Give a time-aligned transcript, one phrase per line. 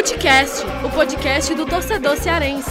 [0.00, 2.70] Futecast, o podcast do torcedor cearense.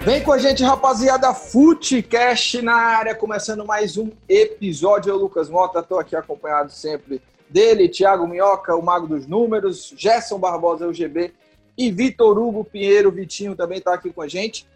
[0.00, 5.10] Vem com a gente, rapaziada, Futecast na área, começando mais um episódio.
[5.10, 7.20] Eu, Lucas Mota, estou aqui acompanhado sempre
[7.50, 11.34] dele, Thiago Minhoca, o Mago dos Números, Gerson Barbosa, UGB
[11.76, 14.66] e Vitor Hugo Pinheiro, Vitinho também está aqui com a gente.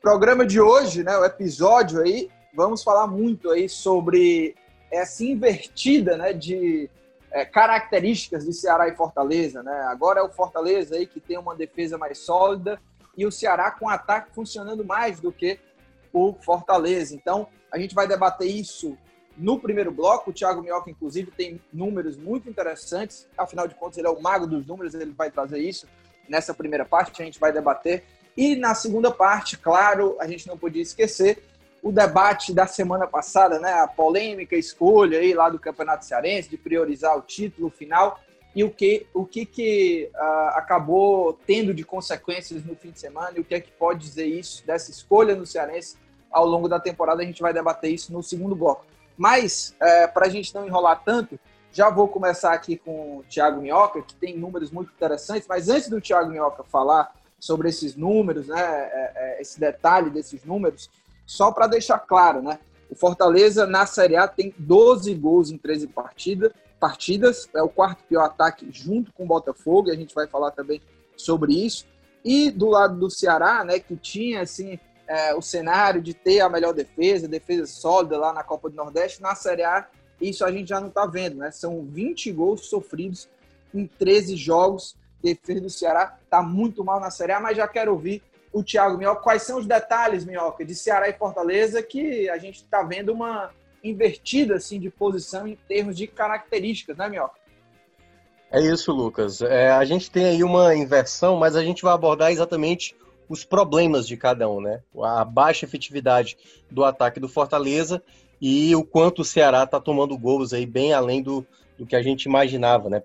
[0.00, 4.54] Programa de hoje, né, o episódio aí, vamos falar muito aí sobre
[4.94, 6.90] essa invertida né, de
[7.30, 9.62] é, características de Ceará e Fortaleza.
[9.62, 9.72] Né?
[9.88, 12.80] Agora é o Fortaleza aí que tem uma defesa mais sólida
[13.16, 15.58] e o Ceará com ataque funcionando mais do que
[16.12, 17.14] o Fortaleza.
[17.14, 18.96] Então, a gente vai debater isso
[19.36, 20.30] no primeiro bloco.
[20.30, 23.28] O Thiago Minhoca, inclusive, tem números muito interessantes.
[23.36, 25.88] Afinal de contas, ele é o mago dos números, ele vai trazer isso
[26.28, 28.04] nessa primeira parte, a gente vai debater.
[28.36, 31.42] E na segunda parte, claro, a gente não podia esquecer
[31.84, 33.70] o debate da semana passada, né?
[33.74, 38.18] A polêmica escolha aí lá do Campeonato Cearense de priorizar o título final
[38.56, 43.32] e o que o que, que uh, acabou tendo de consequências no fim de semana
[43.36, 45.98] e o que é que pode dizer isso dessa escolha no Cearense
[46.30, 47.22] ao longo da temporada.
[47.22, 48.86] A gente vai debater isso no segundo bloco.
[49.14, 51.38] Mas, é, para a gente não enrolar tanto,
[51.70, 55.46] já vou começar aqui com o Thiago Minhoca, que tem números muito interessantes.
[55.46, 60.44] Mas antes do Thiago Minhoca falar sobre esses números, né, é, é, esse detalhe desses
[60.44, 60.88] números,
[61.26, 62.58] só para deixar claro, né?
[62.90, 68.04] O Fortaleza na Série A tem 12 gols em 13 partida, partidas, é o quarto
[68.04, 70.80] pior ataque junto com o Botafogo, e a gente vai falar também
[71.16, 71.86] sobre isso.
[72.24, 76.48] E do lado do Ceará, né, que tinha assim é, o cenário de ter a
[76.48, 79.86] melhor defesa, defesa sólida lá na Copa do Nordeste, na Série A,
[80.20, 81.50] isso a gente já não está vendo, né?
[81.50, 83.28] São 20 gols sofridos
[83.74, 84.96] em 13 jogos.
[85.22, 88.22] Defesa do Ceará está muito mal na Série A, mas já quero ouvir
[88.54, 89.20] o Thiago Minhoca.
[89.20, 93.50] Quais são os detalhes, Minhoca, de Ceará e Fortaleza que a gente está vendo uma
[93.82, 97.38] invertida assim, de posição em termos de características, né, Minhoca?
[98.50, 99.42] É isso, Lucas.
[99.42, 102.96] É, a gente tem aí uma inversão, mas a gente vai abordar exatamente
[103.28, 104.80] os problemas de cada um, né?
[105.02, 106.36] A baixa efetividade
[106.70, 108.00] do ataque do Fortaleza
[108.40, 111.44] e o quanto o Ceará está tomando gols aí bem além do,
[111.76, 113.02] do que a gente imaginava, né?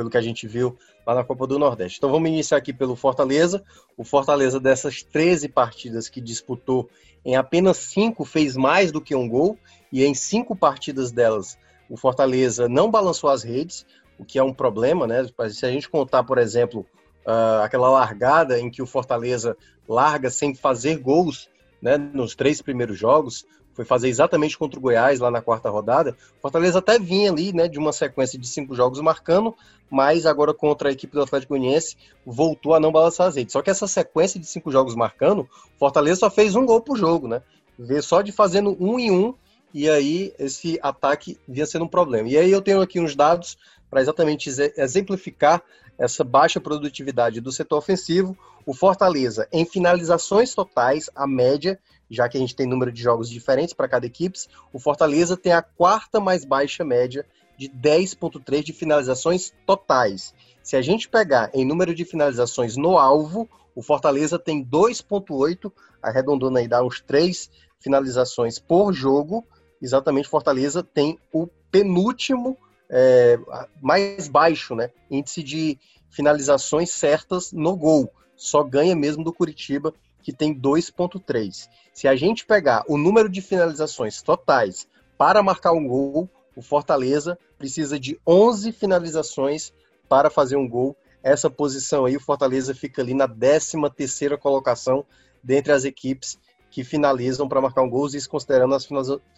[0.00, 1.98] Pelo que a gente viu lá na Copa do Nordeste.
[1.98, 3.62] Então vamos iniciar aqui pelo Fortaleza.
[3.98, 6.88] O Fortaleza, dessas 13 partidas que disputou,
[7.22, 9.58] em apenas 5 fez mais do que um gol,
[9.92, 13.84] e em 5 partidas delas, o Fortaleza não balançou as redes,
[14.18, 15.26] o que é um problema, né?
[15.50, 16.86] Se a gente contar, por exemplo,
[17.26, 19.54] uh, aquela largada em que o Fortaleza
[19.86, 21.50] larga sem fazer gols
[21.82, 23.44] né, nos três primeiros jogos,
[23.80, 26.14] foi fazer exatamente contra o Goiás lá na quarta rodada.
[26.42, 29.54] Fortaleza até vinha ali, né, de uma sequência de cinco jogos marcando,
[29.90, 31.96] mas agora contra a equipe do Atlético Goianiense
[32.26, 33.54] voltou a não balançar as redes.
[33.54, 35.48] Só que essa sequência de cinco jogos marcando,
[35.78, 37.40] Fortaleza só fez um gol por jogo, né?
[37.78, 39.34] Vê só de fazendo um em um,
[39.72, 42.28] e aí esse ataque vinha sendo um problema.
[42.28, 43.56] E aí eu tenho aqui uns dados
[43.88, 45.62] para exatamente exemplificar
[45.98, 48.36] essa baixa produtividade do setor ofensivo.
[48.66, 51.78] O Fortaleza, em finalizações totais, a média
[52.10, 54.38] já que a gente tem número de jogos diferentes para cada equipe,
[54.72, 57.24] o Fortaleza tem a quarta mais baixa média
[57.56, 60.34] de 10,3 de finalizações totais.
[60.62, 65.72] Se a gente pegar em número de finalizações no alvo, o Fortaleza tem 2,8,
[66.02, 69.44] arredondando aí, dá uns 3 finalizações por jogo.
[69.80, 73.38] Exatamente, Fortaleza tem o penúltimo é,
[73.80, 75.78] mais baixo né, índice de
[76.10, 78.12] finalizações certas no gol.
[78.36, 81.68] Só ganha mesmo do Curitiba, que tem 2,3.
[81.92, 84.86] Se a gente pegar o número de finalizações totais
[85.16, 89.72] para marcar um gol, o Fortaleza precisa de 11 finalizações
[90.08, 90.96] para fazer um gol.
[91.22, 95.04] Essa posição aí, o Fortaleza fica ali na 13 terceira colocação
[95.42, 96.38] dentre as equipes
[96.70, 98.88] que finalizam para marcar um gol, isso considerando as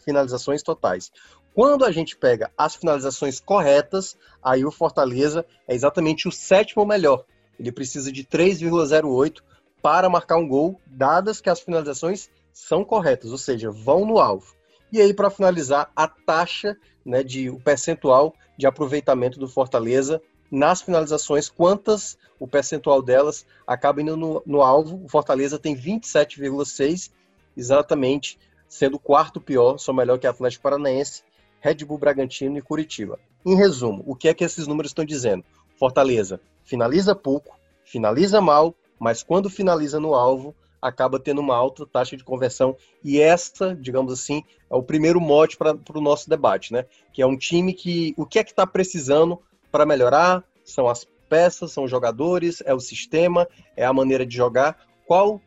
[0.05, 1.11] finalizações totais.
[1.55, 7.25] Quando a gente pega as finalizações corretas, aí o Fortaleza é exatamente o sétimo melhor.
[7.59, 9.43] Ele precisa de 3,08
[9.83, 14.55] para marcar um gol, dadas que as finalizações são corretas, ou seja, vão no alvo.
[14.93, 20.83] E aí, para finalizar, a taxa, né, de o percentual de aproveitamento do Fortaleza nas
[20.83, 25.03] finalizações, quantas o percentual delas acaba indo no, no alvo.
[25.03, 27.11] O Fortaleza tem 27,6,
[27.57, 28.39] exatamente,
[28.69, 31.25] sendo o quarto pior, só melhor que Atlético Paranaense,
[31.61, 33.19] Red Bull Bragantino e Curitiba.
[33.45, 35.45] Em resumo, o que é que esses números estão dizendo?
[35.79, 42.17] Fortaleza finaliza pouco, finaliza mal mas quando finaliza no alvo, acaba tendo uma alta taxa
[42.17, 42.77] de conversão.
[43.03, 46.87] E essa, digamos assim, é o primeiro mote para o nosso debate, né?
[47.13, 48.15] Que é um time que.
[48.17, 49.41] O que é que está precisando
[49.73, 50.45] para melhorar?
[50.65, 54.79] São as peças, são os jogadores, é o sistema, é a maneira de jogar.
[55.05, 55.41] Qual.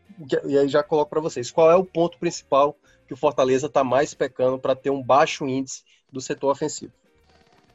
[0.44, 2.76] E aí já coloco para vocês, qual é o ponto principal
[3.08, 5.82] que o Fortaleza está mais pecando para ter um baixo índice
[6.12, 6.92] do setor ofensivo?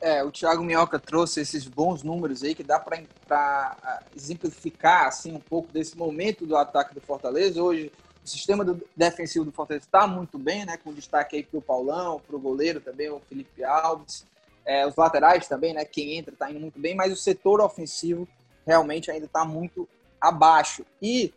[0.01, 3.77] É, o Thiago Minhoca trouxe esses bons números aí que dá para
[4.15, 7.61] exemplificar assim um pouco desse momento do ataque do Fortaleza.
[7.61, 7.91] Hoje
[8.23, 10.75] o sistema do defensivo do Fortaleza está muito bem, né?
[10.77, 14.25] Com destaque aí para o Paulão, para o goleiro também, o Felipe Alves.
[14.65, 15.85] É, os laterais também, né?
[15.85, 18.27] Quem entra está indo muito bem, mas o setor ofensivo
[18.65, 19.87] realmente ainda está muito
[20.19, 20.83] abaixo.
[20.99, 21.31] E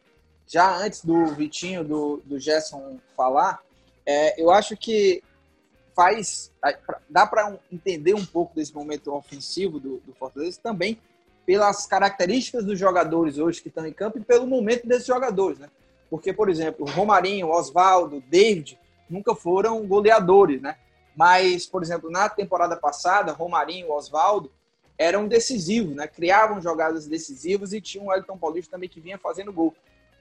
[0.47, 3.63] já antes do Vitinho, do, do Gerson falar,
[4.07, 5.23] é, eu acho que
[5.95, 6.53] faz.
[7.09, 10.99] dá para entender um pouco desse momento ofensivo do, do Fortaleza também
[11.47, 15.69] pelas características dos jogadores hoje que estão em campo e pelo momento desses jogadores, né?
[16.09, 20.77] Porque, por exemplo, Romarinho, Oswaldo, David nunca foram goleadores, né?
[21.17, 24.51] Mas, por exemplo, na temporada passada, Romarinho Oswaldo
[24.97, 26.07] eram decisivos, né?
[26.07, 29.75] Criavam jogadas decisivas e tinha o Wellington Paulista também que vinha fazendo gol.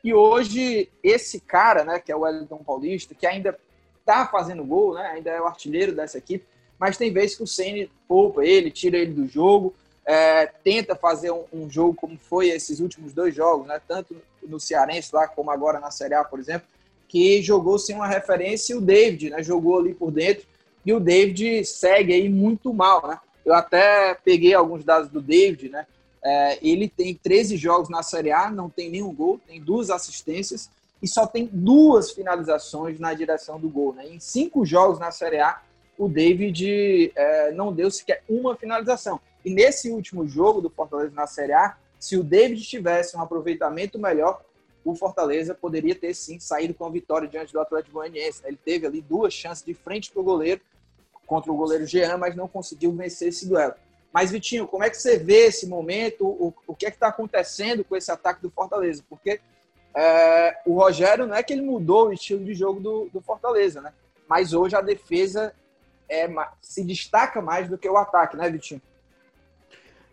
[0.03, 3.57] E hoje, esse cara, né, que é o Wellington Paulista, que ainda
[4.05, 5.11] tá fazendo gol, né?
[5.15, 6.45] Ainda é o artilheiro dessa equipe,
[6.79, 9.73] mas tem vezes que o Ceni poupa ele, tira ele do jogo,
[10.05, 13.79] é, tenta fazer um, um, jogo como foi esses últimos dois jogos, né?
[13.87, 16.67] Tanto no Cearense lá como agora na Série A, por exemplo,
[17.07, 19.41] que jogou sem uma referência e o David, né?
[19.41, 20.45] Jogou ali por dentro
[20.85, 23.19] e o David segue aí muito mal, né?
[23.45, 25.85] Eu até peguei alguns dados do David, né?
[26.23, 30.69] É, ele tem 13 jogos na Série A, não tem nenhum gol, tem duas assistências
[31.03, 33.93] e só tem duas finalizações na direção do gol.
[33.93, 34.07] Né?
[34.07, 35.61] Em cinco jogos na Série A,
[35.97, 39.19] o David é, não deu sequer uma finalização.
[39.43, 43.99] E nesse último jogo do Fortaleza na Série A, se o David tivesse um aproveitamento
[43.99, 44.41] melhor,
[44.85, 48.41] o Fortaleza poderia ter sim saído com a vitória diante do Atlético Goianiense.
[48.45, 50.61] Ele teve ali duas chances de frente para o goleiro,
[51.27, 53.73] contra o goleiro Jean, mas não conseguiu vencer esse duelo.
[54.13, 56.25] Mas, Vitinho, como é que você vê esse momento?
[56.25, 59.03] O, o que é que está acontecendo com esse ataque do Fortaleza?
[59.09, 59.41] Porque
[59.95, 63.81] é, o Rogério não é que ele mudou o estilo de jogo do, do Fortaleza,
[63.81, 63.93] né?
[64.27, 65.53] Mas hoje a defesa
[66.09, 66.27] é,
[66.61, 68.81] se destaca mais do que o ataque, né, Vitinho?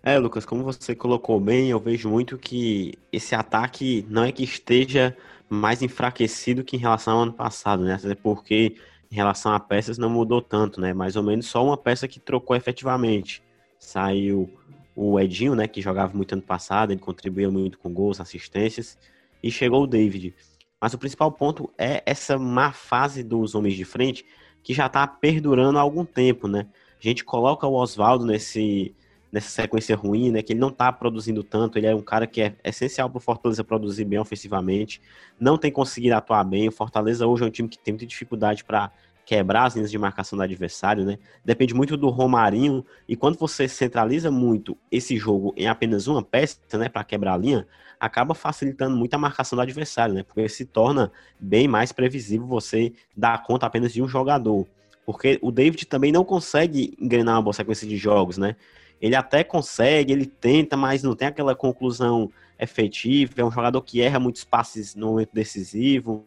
[0.02, 4.42] É, Lucas, como você colocou bem, eu vejo muito que esse ataque não é que
[4.42, 5.16] esteja
[5.48, 7.94] mais enfraquecido que em relação ao ano passado, né?
[7.94, 8.76] Até porque
[9.10, 10.94] em relação a peças não mudou tanto, né?
[10.94, 13.42] Mais ou menos só uma peça que trocou efetivamente.
[13.78, 14.48] Saiu
[14.94, 18.98] o Edinho, né, que jogava muito ano passado, ele contribuía muito com gols, assistências,
[19.42, 20.34] e chegou o David.
[20.80, 24.24] Mas o principal ponto é essa má fase dos homens de frente
[24.62, 26.66] que já está perdurando há algum tempo, né?
[26.98, 28.94] A gente coloca o Oswaldo nesse,
[29.32, 30.42] nessa sequência ruim, né?
[30.42, 33.20] Que ele não está produzindo tanto, ele é um cara que é essencial para o
[33.20, 35.00] Fortaleza produzir bem ofensivamente,
[35.38, 36.68] não tem conseguido atuar bem.
[36.68, 38.90] O Fortaleza hoje é um time que tem muita dificuldade para
[39.24, 41.18] quebrar as linhas de marcação do adversário, né?
[41.44, 46.58] Depende muito do Romarinho e quando você centraliza muito esse jogo em apenas uma peça,
[46.74, 47.66] né, para quebrar a linha,
[48.00, 50.22] acaba facilitando muito a marcação do adversário, né?
[50.22, 54.66] Porque se torna bem mais previsível você dar conta apenas de um jogador.
[55.04, 58.56] Porque o David também não consegue engrenar uma boa sequência de jogos, né?
[59.00, 63.34] Ele até consegue, ele tenta, mas não tem aquela conclusão efetiva.
[63.36, 66.26] É um jogador que erra muitos passes no momento decisivo,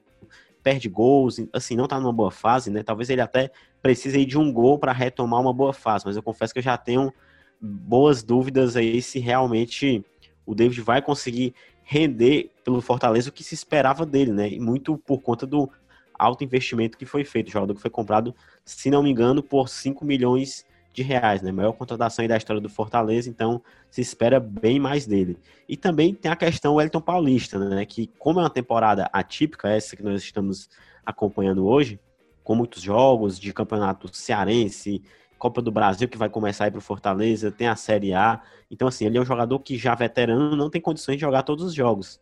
[0.62, 2.84] perde gols, assim, não tá numa boa fase, né?
[2.84, 6.54] Talvez ele até precise de um gol para retomar uma boa fase, mas eu confesso
[6.54, 7.14] que eu já tenho
[7.60, 10.04] boas dúvidas aí se realmente
[10.46, 11.54] o David vai conseguir
[11.84, 14.50] render pelo Fortaleza o que se esperava dele, né?
[14.50, 15.70] E muito por conta do
[16.18, 17.50] alto investimento que foi feito.
[17.50, 21.52] O jogador que foi comprado, se não me engano, por 5 milhões de reais, né?
[21.52, 25.38] Maior contratação da história do Fortaleza, então se espera bem mais dele.
[25.68, 27.86] E também tem a questão Wellington Paulista, né?
[27.86, 30.70] Que como é uma temporada atípica, essa que nós estamos
[31.06, 32.00] acompanhando hoje,
[32.44, 35.02] com muitos jogos de campeonato cearense,
[35.44, 38.42] Copa do Brasil que vai começar aí para o Fortaleza, tem a Série A.
[38.72, 41.66] Então, assim, ele é um jogador que já veterano não tem condições de jogar todos
[41.66, 42.18] os jogos.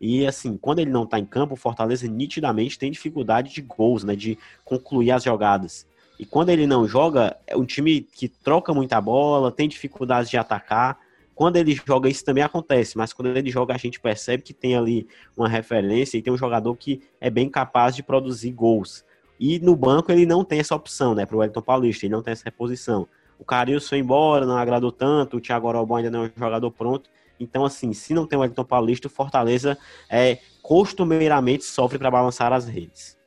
[0.00, 4.04] E, assim, quando ele não está em campo, o Fortaleza nitidamente tem dificuldade de gols,
[4.04, 4.14] né?
[4.14, 5.84] De concluir as jogadas.
[6.16, 10.36] E quando ele não joga, é um time que troca muita bola, tem dificuldade de
[10.36, 10.96] atacar.
[11.34, 14.76] Quando ele joga, isso também acontece, mas quando ele joga, a gente percebe que tem
[14.76, 19.04] ali uma referência e tem um jogador que é bem capaz de produzir gols.
[19.40, 22.22] E no banco ele não tem essa opção, né, para o Wellington Paulista, ele não
[22.22, 23.08] tem essa reposição.
[23.38, 26.70] O Carilson foi embora, não agradou tanto, o Thiago Orobão ainda não é um jogador
[26.70, 27.08] pronto.
[27.40, 29.78] Então, assim, se não tem o Wellington Paulista, o Fortaleza
[30.10, 33.18] é, costumeiramente sofre para balançar as redes.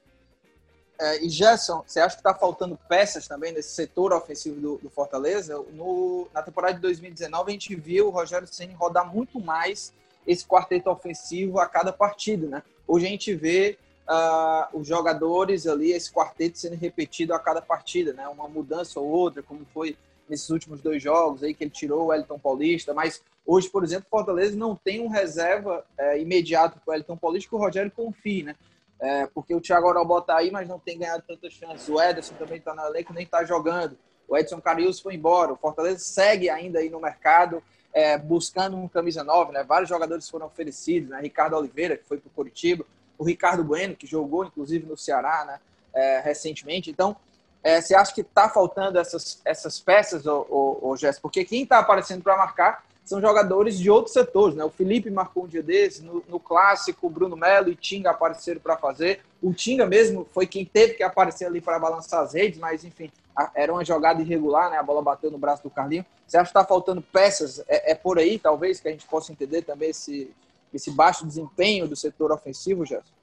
[0.99, 4.89] É, e Gerson, você acha que está faltando peças também nesse setor ofensivo do, do
[4.91, 5.57] Fortaleza?
[5.73, 9.91] No, na temporada de 2019, a gente viu o Rogério Ceni rodar muito mais
[10.27, 12.63] esse quarteto ofensivo a cada partida, né?
[12.87, 18.13] Hoje a gente vê uh, os jogadores ali, esse quarteto sendo repetido a cada partida,
[18.13, 18.27] né?
[18.27, 22.13] Uma mudança ou outra, como foi nesses últimos dois jogos aí que ele tirou o
[22.13, 26.95] Elton Paulista, mas hoje, por exemplo, Fortaleza não tem um reserva é, imediato para o
[26.95, 28.55] Elton Paulista que o Rogério confie, né?
[28.99, 31.89] É, porque o Thiago Arobó tá aí, mas não tem ganhado tantas chances.
[31.89, 33.97] O Ederson também está na elenco, nem está jogando.
[34.27, 38.87] o Edson Carius foi embora, o Fortaleza segue ainda aí no mercado, é, buscando um
[38.87, 39.63] camisa 9, né?
[39.63, 41.19] Vários jogadores foram oferecidos, né?
[41.21, 42.85] Ricardo Oliveira, que foi para o Curitiba,
[43.17, 45.59] o Ricardo Bueno, que jogou inclusive no Ceará, né?
[45.93, 46.89] É, recentemente.
[46.89, 47.15] Então,
[47.63, 51.19] é, você acha que está faltando essas, essas peças, ô Jess?
[51.19, 54.63] Porque quem está aparecendo para marcar são jogadores de outros setores, né?
[54.63, 58.61] O Felipe marcou um dia desses, no, no clássico, o Bruno Melo e Tinga apareceram
[58.61, 59.21] para fazer.
[59.41, 63.11] O Tinga mesmo foi quem teve que aparecer ali para balançar as redes, mas enfim,
[63.35, 64.77] a, era uma jogada irregular, né?
[64.77, 66.05] A bola bateu no braço do Carlinho.
[66.25, 67.63] Você acha que está faltando peças?
[67.67, 70.33] É, é, por aí, talvez, que a gente possa entender também esse,
[70.77, 73.13] esse baixo desempenho do setor ofensivo, Gerson?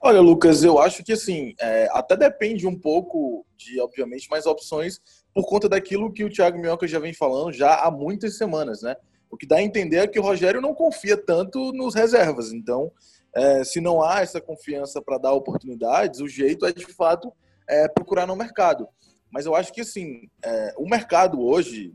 [0.00, 5.00] Olha, Lucas, eu acho que assim, é, até depende um pouco de, obviamente, mais opções
[5.34, 8.96] por conta daquilo que o Thiago Minhoca já vem falando já há muitas semanas, né?
[9.30, 12.52] O que dá a entender é que o Rogério não confia tanto nos reservas.
[12.52, 12.92] Então,
[13.34, 17.32] é, se não há essa confiança para dar oportunidades, o jeito é de fato
[17.68, 18.88] é, procurar no mercado.
[19.30, 21.92] Mas eu acho que assim, é, o mercado hoje,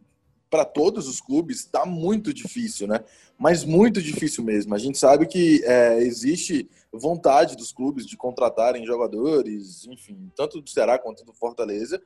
[0.50, 3.00] para todos os clubes, está muito difícil, né?
[3.42, 4.76] Mas muito difícil mesmo.
[4.76, 10.70] A gente sabe que é, existe vontade dos clubes de contratarem jogadores, enfim, tanto do
[10.70, 12.00] Ceará quanto do Fortaleza,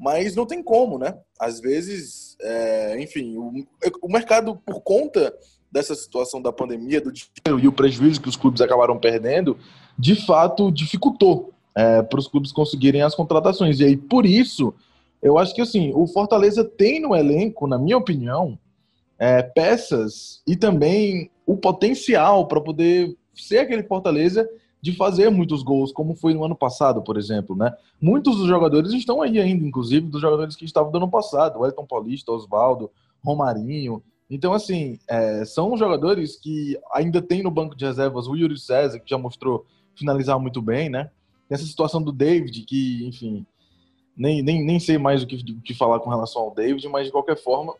[0.00, 1.14] mas não tem como, né?
[1.38, 3.66] Às vezes, é, enfim, o,
[4.00, 5.36] o, mercado, por conta
[5.70, 9.58] dessa situação da pandemia, do dinheiro e o prejuízo que os clubes acabaram perdendo,
[9.98, 13.78] de fato dificultou é, para os clubes conseguirem as contratações.
[13.78, 14.72] E aí, por isso,
[15.20, 18.58] eu acho que assim, o Fortaleza tem no elenco, na minha opinião,
[19.18, 24.48] é, peças e também o potencial para poder ser aquele Fortaleza
[24.80, 27.74] de fazer muitos gols, como foi no ano passado, por exemplo, né?
[28.00, 31.84] Muitos dos jogadores estão aí ainda, inclusive dos jogadores que estavam do ano passado, Elton
[31.84, 32.90] Paulista, Oswaldo,
[33.24, 34.02] Romarinho.
[34.30, 39.00] Então, assim, é, são jogadores que ainda tem no banco de reservas o Yuri César,
[39.00, 41.10] que já mostrou finalizar muito bem, né?
[41.50, 43.44] Nessa situação do David, que, enfim,
[44.16, 47.06] nem, nem, nem sei mais o que, o que falar com relação ao David, mas
[47.06, 47.74] de qualquer forma,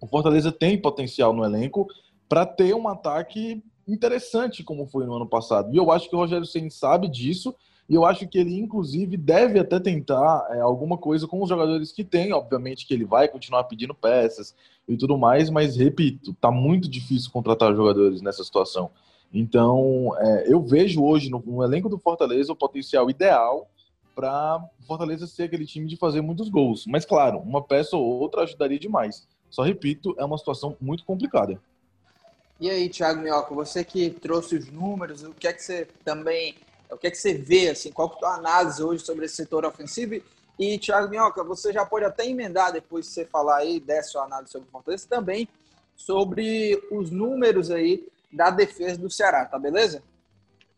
[0.00, 1.86] o Fortaleza tem potencial no elenco
[2.28, 5.72] para ter um ataque interessante como foi no ano passado.
[5.72, 7.54] E eu acho que o Rogério Ceni sabe disso
[7.90, 11.90] e eu acho que ele, inclusive, deve até tentar é, alguma coisa com os jogadores
[11.90, 12.32] que tem.
[12.32, 14.54] Obviamente que ele vai continuar pedindo peças
[14.86, 18.90] e tudo mais, mas, repito, tá muito difícil contratar jogadores nessa situação.
[19.34, 23.68] Então, é, eu vejo hoje no, no, elenco do Fortaleza o potencial ideal
[24.14, 26.86] para Fortaleza ser aquele time de fazer muitos gols.
[26.86, 29.26] Mas, claro, uma peça ou outra ajudaria demais.
[29.50, 31.60] Só repito, é uma situação muito complicada.
[32.60, 36.54] E aí, Thiago Minhoca, você que trouxe os números, o que é que você também,
[36.90, 39.36] o que é que você vê, assim, qual é a tua análise hoje sobre esse
[39.36, 40.22] setor ofensivo?
[40.58, 44.24] E, Thiago Minhoca, você já pode até emendar depois de você falar aí, der sua
[44.24, 45.48] análise sobre o Fortaleza, também
[45.96, 50.02] sobre os números aí da defesa do Ceará, tá beleza?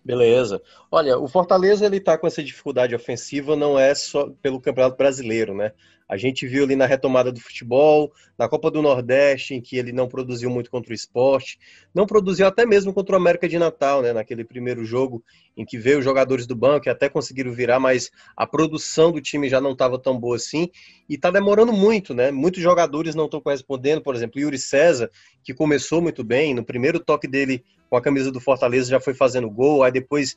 [0.04, 0.60] Beleza.
[0.90, 5.54] Olha, o Fortaleza ele tá com essa dificuldade ofensiva não é só pelo Campeonato Brasileiro,
[5.54, 5.72] né?
[6.12, 9.92] A gente viu ali na retomada do futebol, na Copa do Nordeste, em que ele
[9.92, 11.58] não produziu muito contra o esporte,
[11.94, 14.12] não produziu até mesmo contra o América de Natal, né?
[14.12, 15.24] Naquele primeiro jogo
[15.56, 19.22] em que veio os jogadores do banco e até conseguiram virar, mas a produção do
[19.22, 20.68] time já não estava tão boa assim
[21.08, 22.30] e está demorando muito, né?
[22.30, 25.10] Muitos jogadores não estão correspondendo, por exemplo, Yuri César,
[25.42, 29.14] que começou muito bem, no primeiro toque dele com a camisa do Fortaleza já foi
[29.14, 30.36] fazendo gol, aí depois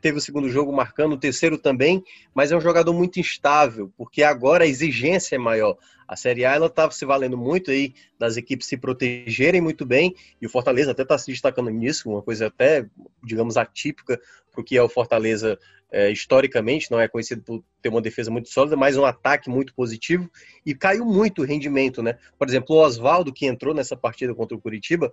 [0.00, 2.02] teve o segundo jogo marcando, o terceiro também,
[2.34, 5.76] mas é um jogador muito instável, porque agora a exigência é maior.
[6.06, 10.14] A Série A ela está se valendo muito aí das equipes se protegerem muito bem,
[10.40, 12.86] e o Fortaleza até está se destacando nisso, uma coisa até,
[13.22, 14.20] digamos, atípica
[14.52, 15.58] para que é o Fortaleza
[15.90, 19.74] é, historicamente, não é conhecido por ter uma defesa muito sólida, mas um ataque muito
[19.74, 20.30] positivo,
[20.64, 22.18] e caiu muito o rendimento, né?
[22.38, 25.10] Por exemplo, o Oswaldo, que entrou nessa partida contra o Curitiba,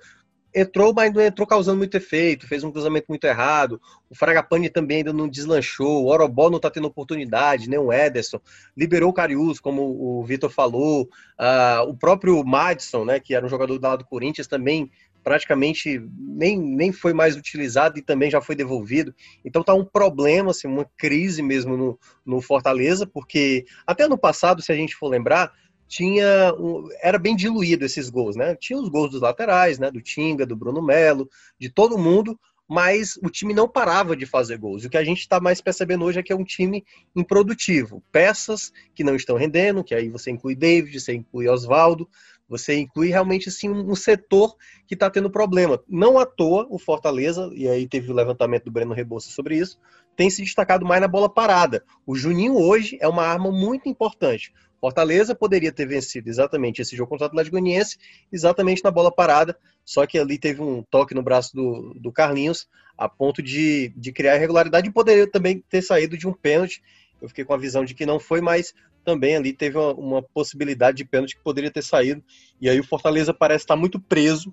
[0.53, 3.81] entrou, mas não entrou causando muito efeito, fez um cruzamento muito errado.
[4.10, 6.03] O Fragapane também ainda não deslanchou.
[6.03, 8.39] O Orobó não está tendo oportunidade, nem o Ederson.
[8.75, 11.03] Liberou o Carius, como o Vitor falou.
[11.39, 14.91] Uh, o próprio Madison, né, que era um jogador do lado do Corinthians, também
[15.24, 19.13] praticamente nem, nem foi mais utilizado e também já foi devolvido.
[19.46, 24.62] Então tá um problema, assim, uma crise mesmo no, no Fortaleza, porque até no passado,
[24.62, 25.51] se a gente for lembrar,
[25.91, 26.53] tinha
[27.01, 28.55] era bem diluído esses gols, né?
[28.55, 29.91] Tinha os gols dos laterais, né?
[29.91, 31.29] Do Tinga, do Bruno Melo,
[31.60, 34.86] de todo mundo, mas o time não parava de fazer gols.
[34.86, 38.01] O que a gente está mais percebendo hoje é que é um time improdutivo.
[38.10, 42.07] Peças que não estão rendendo, que aí você inclui David, você inclui Oswaldo,
[42.48, 44.55] você inclui realmente assim, um setor
[44.88, 45.83] que está tendo problema.
[45.89, 49.77] Não à toa o Fortaleza, e aí teve o levantamento do Breno Rebouça sobre isso,
[50.15, 51.83] tem se destacado mais na bola parada.
[52.05, 54.53] O Juninho hoje é uma arma muito importante.
[54.81, 58.00] Fortaleza poderia ter vencido exatamente esse jogo contra o Atlético Goianiense,
[58.31, 62.67] exatamente na bola parada, só que ali teve um toque no braço do, do Carlinhos,
[62.97, 66.81] a ponto de, de criar irregularidade e poderia também ter saído de um pênalti.
[67.21, 68.73] Eu fiquei com a visão de que não foi, mas
[69.05, 72.23] também ali teve uma, uma possibilidade de pênalti que poderia ter saído.
[72.59, 74.51] E aí o Fortaleza parece estar muito preso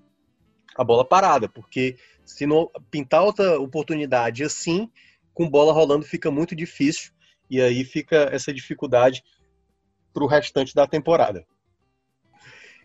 [0.76, 4.90] à bola parada, porque se não pintar outra oportunidade assim,
[5.32, 7.12] com bola rolando fica muito difícil.
[7.50, 9.24] E aí fica essa dificuldade
[10.12, 11.44] para o restante da temporada.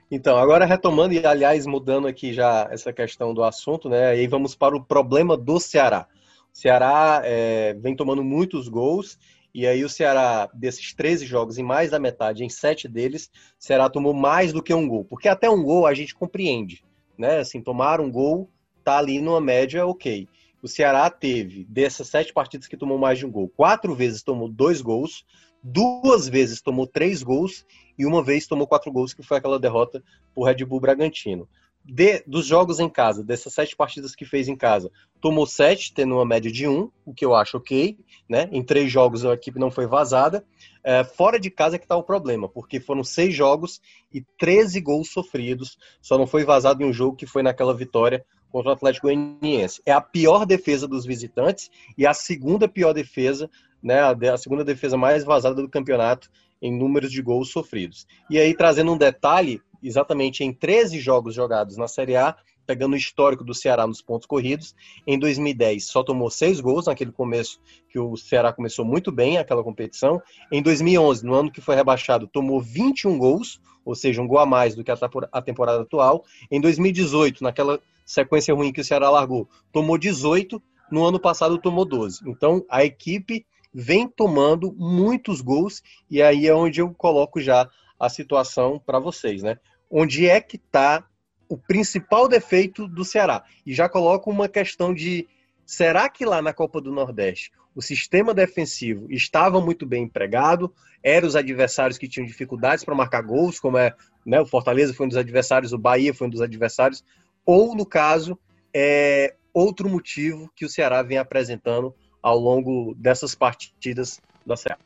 [0.10, 4.10] Então, agora retomando e, aliás, mudando aqui já essa questão do assunto, né?
[4.10, 6.08] Aí vamos para o problema do Ceará.
[6.53, 9.18] O Ceará é, vem tomando muitos gols,
[9.53, 13.63] e aí o Ceará, desses 13 jogos, em mais da metade, em sete deles, o
[13.63, 15.03] Ceará tomou mais do que um gol.
[15.06, 16.84] Porque até um gol a gente compreende,
[17.18, 17.39] né?
[17.39, 18.50] Assim, tomar um gol
[18.84, 20.27] tá ali numa média ok.
[20.62, 24.48] O Ceará teve, dessas sete partidas que tomou mais de um gol, quatro vezes tomou
[24.48, 25.25] dois gols,
[25.63, 27.65] duas vezes tomou três gols
[27.98, 30.03] e uma vez tomou quatro gols, que foi aquela derrota
[30.34, 31.48] por Red Bull Bragantino.
[31.86, 34.89] De, dos jogos em casa, dessas sete partidas que fez em casa,
[35.20, 38.48] tomou sete, tendo uma média de um, o que eu acho ok, né?
[38.53, 40.46] Em três jogos a equipe não foi vazada.
[40.82, 43.82] É, fora de casa é que está o problema, porque foram seis jogos
[44.13, 48.25] e 13 gols sofridos, só não foi vazado em um jogo que foi naquela vitória
[48.53, 49.81] contra o Atlético Goianiense.
[49.83, 53.50] É a pior defesa dos visitantes e a segunda pior defesa,
[53.81, 54.00] né?
[54.00, 56.29] A, segunda defesa mais vazada do campeonato
[56.62, 58.05] em números de gols sofridos.
[58.29, 62.98] E aí, trazendo um detalhe, exatamente em 13 jogos jogados na Série A, pegando o
[62.98, 68.00] histórico do Ceará nos pontos corridos, em 2010 só tomou seis gols naquele começo que
[68.00, 70.22] o Ceará começou muito bem aquela competição.
[70.51, 74.46] Em 2011, no ano que foi rebaixado, tomou 21 gols, ou seja, um gol a
[74.46, 76.24] mais do que a temporada atual.
[76.50, 81.86] Em 2018, naquela sequência ruim que o Ceará largou, tomou 18, no ano passado tomou
[81.86, 82.22] 12.
[82.27, 87.67] Então, a equipe vem tomando muitos gols e aí é onde eu coloco já
[88.00, 89.58] a situação para vocês, né?
[89.89, 91.05] Onde é que está
[91.53, 93.43] o principal defeito do Ceará?
[93.63, 95.27] E já coloco uma questão de
[95.63, 100.74] será que lá na Copa do Nordeste o sistema defensivo estava muito bem empregado?
[101.03, 103.94] Eram os adversários que tinham dificuldades para marcar gols, como é
[104.25, 107.03] né, o Fortaleza foi um dos adversários, o Bahia foi um dos adversários,
[107.46, 108.35] ou no caso
[108.74, 114.79] é outro motivo que o Ceará vem apresentando ao longo dessas partidas da Série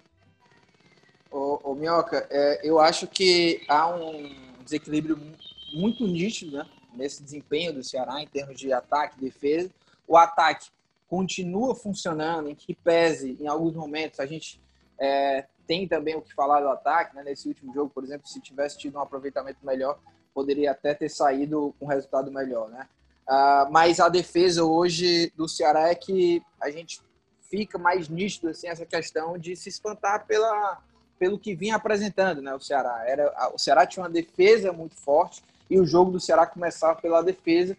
[1.32, 5.18] Ô, ô Minhoca, é, eu acho que há um desequilíbrio
[5.74, 9.70] muito nítido né, nesse desempenho do Ceará em termos de ataque defesa.
[10.08, 10.70] O ataque
[11.08, 14.62] continua funcionando, em que pese em alguns momentos a gente
[15.00, 17.16] é, tem também o que falar do ataque.
[17.16, 17.24] Né?
[17.24, 20.00] Nesse último jogo, por exemplo, se tivesse tido um aproveitamento melhor,
[20.34, 22.70] poderia até ter saído um resultado melhor.
[22.70, 22.88] Né?
[23.28, 27.02] Uh, mas a defesa hoje do Ceará é que a gente
[27.50, 30.82] fica mais nítido assim essa questão de se espantar pela
[31.20, 33.04] pelo que vinha apresentando, né, o Ceará.
[33.08, 37.22] Era o Ceará tinha uma defesa muito forte e o jogo do Ceará começava pela
[37.22, 37.78] defesa,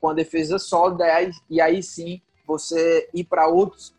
[0.00, 1.04] com a defesa sólida
[1.50, 3.46] e aí, sim você ir para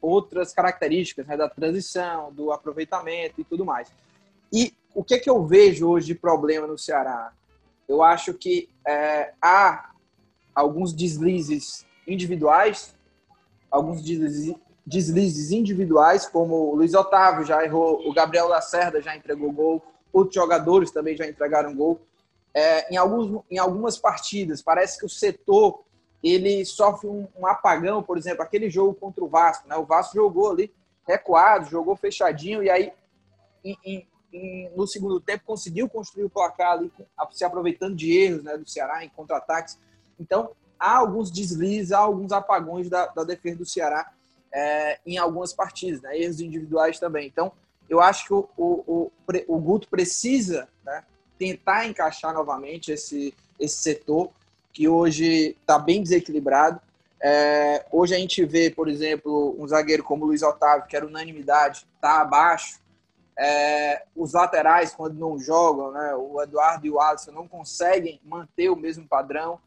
[0.01, 3.91] outras características né, da transição, do aproveitamento e tudo mais.
[4.51, 7.32] E o que, é que eu vejo hoje de problema no Ceará?
[7.88, 9.91] Eu acho que é, há
[10.55, 12.95] alguns deslizes individuais,
[13.69, 19.84] alguns deslizes individuais, como o Luiz Otávio já errou, o Gabriel Lacerda já entregou gol,
[20.12, 22.01] outros jogadores também já entregaram gol.
[22.53, 25.83] É, em, alguns, em algumas partidas, parece que o setor
[26.23, 29.67] ele sofre um, um, apagão, por exemplo, aquele jogo contra o Vasco.
[29.67, 29.75] Né?
[29.75, 30.73] O Vasco jogou ali
[31.07, 32.91] recuado, jogou fechadinho, e aí
[33.63, 36.91] em, em, em, no segundo tempo conseguiu construir o placar ali,
[37.31, 39.77] se aproveitando de erros né, do Ceará em contra-ataques.
[40.19, 44.12] Então, há alguns deslizes, há alguns apagões da, da defesa do Ceará
[44.53, 46.17] é, em algumas partidas, né?
[46.17, 47.27] erros individuais também.
[47.27, 47.51] Então,
[47.89, 49.12] eu acho que o, o, o,
[49.47, 51.03] o Guto precisa né,
[51.39, 54.30] tentar encaixar novamente esse, esse setor
[54.73, 56.80] que hoje está bem desequilibrado.
[57.21, 61.08] É, hoje a gente vê, por exemplo, um zagueiro como o Luiz Otávio, que era
[61.08, 62.80] unanimidade, está abaixo.
[63.38, 68.69] É, os laterais, quando não jogam, né, o Eduardo e o Alisson não conseguem manter
[68.69, 69.60] o mesmo padrão.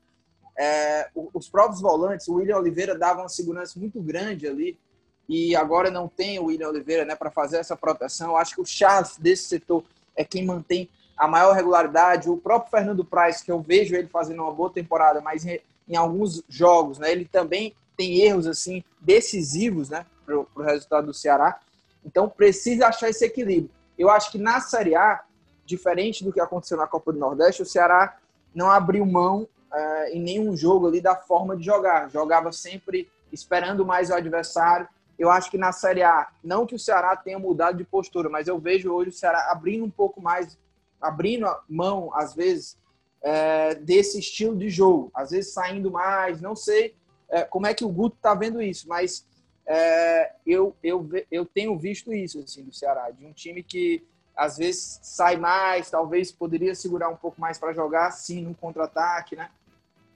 [0.57, 4.79] É, os próprios volantes, o William Oliveira dava uma segurança muito grande ali
[5.27, 8.37] e agora não tem o William Oliveira né, para fazer essa proteção.
[8.37, 9.83] Acho que o Charles desse setor
[10.15, 12.31] é quem mantém a maior regularidade.
[12.31, 15.97] O próprio Fernando Price, que eu vejo ele fazendo uma boa temporada, mas em, em
[15.97, 21.61] alguns jogos né, ele também tem erros assim decisivos né, para o resultado do Ceará.
[22.05, 23.71] Então precisa achar esse equilíbrio.
[23.99, 25.23] Eu acho que na Série A,
[25.65, 28.17] diferente do que aconteceu na Copa do Nordeste, o Ceará
[28.55, 32.11] não abriu mão uh, em nenhum jogo ali da forma de jogar.
[32.11, 34.89] Jogava sempre esperando mais o adversário.
[35.19, 38.49] Eu acho que na Série A, não que o Ceará tenha mudado de postura, mas
[38.49, 40.59] eu vejo hoje o Ceará abrindo um pouco mais,
[41.03, 42.79] abrindo a mão, às vezes,
[43.21, 45.11] é, desse estilo de jogo.
[45.15, 46.95] Às vezes saindo mais, não sei
[47.29, 49.27] é, como é que o Guto está vendo isso, mas
[49.67, 54.03] é, eu, eu, eu tenho visto isso assim, do Ceará, de um time que
[54.37, 59.37] às vezes sai mais, talvez poderia segurar um pouco mais para jogar, sim, no contra-ataque,
[59.37, 59.51] né?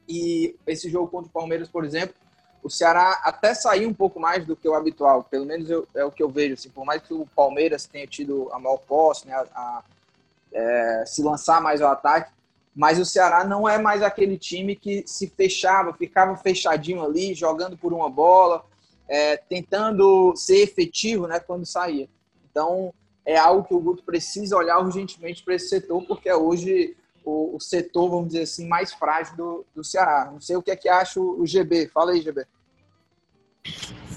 [0.09, 2.14] E esse jogo contra o Palmeiras, por exemplo,
[2.62, 6.05] o Ceará até saiu um pouco mais do que o habitual, pelo menos eu, é
[6.05, 6.55] o que eu vejo.
[6.55, 9.85] Assim, por mais que o Palmeiras tenha tido a maior posse, né, a, a
[10.57, 12.33] é, se lançar mais ao ataque,
[12.75, 17.77] mas o Ceará não é mais aquele time que se fechava, ficava fechadinho ali, jogando
[17.77, 18.64] por uma bola,
[19.09, 22.09] é, tentando ser efetivo né, quando saía.
[22.51, 22.92] Então,
[23.25, 27.57] é algo que o Guto precisa olhar urgentemente para esse setor, porque é hoje o,
[27.57, 30.31] o, setor, vamos dizer assim, mais frágil do, do Ceará.
[30.33, 31.88] Não sei o que é que acha o, o GB.
[31.88, 32.47] Fala aí, GB.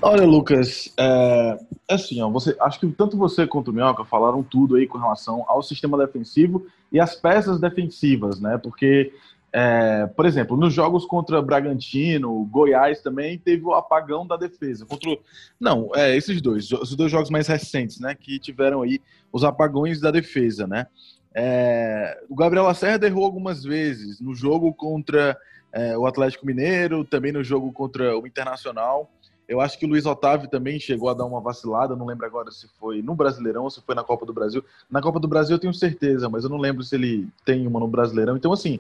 [0.02, 1.60] Olha, Lucas, é,
[1.90, 4.98] é, assim, ó, você, acho que tanto você quanto o Minhoca falaram tudo aí com
[4.98, 8.58] relação ao sistema defensivo e as peças defensivas, né?
[8.58, 9.12] Porque,
[9.52, 14.86] é, por exemplo, nos jogos contra Bragantino, Goiás também teve o apagão da defesa.
[14.86, 15.18] Contra,
[15.60, 18.16] não, é, esses dois, os dois jogos mais recentes, né?
[18.16, 19.02] Que tiveram aí
[19.34, 20.88] os apagões da defesa, né?
[21.36, 25.38] É, o Gabriel Lacerda errou algumas vezes no jogo contra
[25.74, 29.12] é, o Atlético Mineiro, também no jogo contra o Internacional.
[29.50, 32.52] Eu acho que o Luiz Otávio também chegou a dar uma vacilada, não lembro agora
[32.52, 34.64] se foi no Brasileirão ou se foi na Copa do Brasil.
[34.88, 37.80] Na Copa do Brasil eu tenho certeza, mas eu não lembro se ele tem uma
[37.80, 38.38] no Brasileirão.
[38.38, 38.80] Então, assim,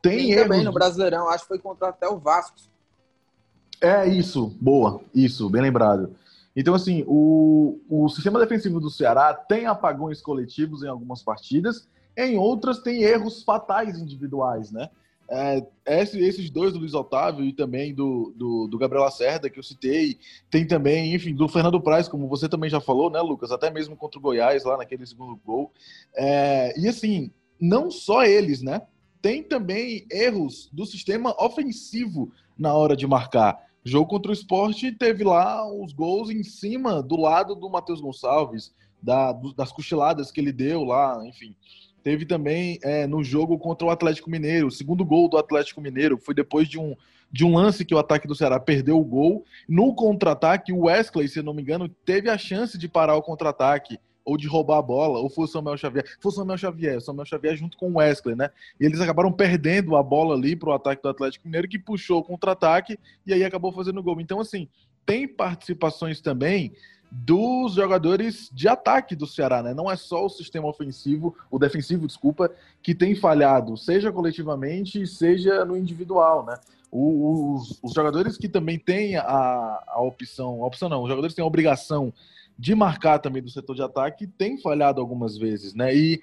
[0.00, 2.56] tem, tem também no Brasileirão, acho que foi contra até o Vasco.
[3.80, 6.14] É isso, boa, isso, bem lembrado.
[6.54, 12.38] Então, assim, o, o sistema defensivo do Ceará tem apagões coletivos em algumas partidas, em
[12.38, 14.88] outras tem erros fatais individuais, né?
[15.28, 19.62] É, esses dois do Luiz Otávio e também do, do, do, Gabriel Lacerda, que eu
[19.62, 23.50] citei, tem também, enfim, do Fernando Praz, como você também já falou, né, Lucas?
[23.50, 25.72] Até mesmo contra o Goiás, lá naquele segundo gol.
[26.14, 28.82] É, e assim, não só eles, né?
[29.20, 33.66] Tem também erros do sistema ofensivo na hora de marcar.
[33.84, 38.74] Jogo contra o esporte teve lá os gols em cima, do lado do Matheus Gonçalves,
[39.00, 41.54] da, das cochiladas que ele deu lá, enfim.
[42.06, 46.16] Teve também é, no jogo contra o Atlético Mineiro, o segundo gol do Atlético Mineiro,
[46.16, 46.94] foi depois de um,
[47.32, 49.44] de um lance que o ataque do Ceará perdeu o gol.
[49.68, 53.98] No contra-ataque, o Wesley, se não me engano, teve a chance de parar o contra-ataque
[54.24, 56.04] ou de roubar a bola, ou foi o Samuel Xavier.
[56.20, 58.50] Foi o Samuel Xavier, o Samuel Xavier junto com o Wesley, né?
[58.78, 62.20] E eles acabaram perdendo a bola ali para o ataque do Atlético Mineiro, que puxou
[62.20, 64.20] o contra-ataque e aí acabou fazendo o gol.
[64.20, 64.68] Então, assim,
[65.04, 66.72] tem participações também
[67.10, 69.72] dos jogadores de ataque do Ceará, né?
[69.72, 72.50] Não é só o sistema ofensivo, o defensivo, desculpa,
[72.82, 76.58] que tem falhado, seja coletivamente, seja no individual, né?
[76.90, 81.42] Os, os jogadores que também têm a, a opção, a opção não, os jogadores têm
[81.42, 82.12] a obrigação
[82.58, 85.94] de marcar também do setor de ataque tem falhado algumas vezes, né?
[85.94, 86.20] E,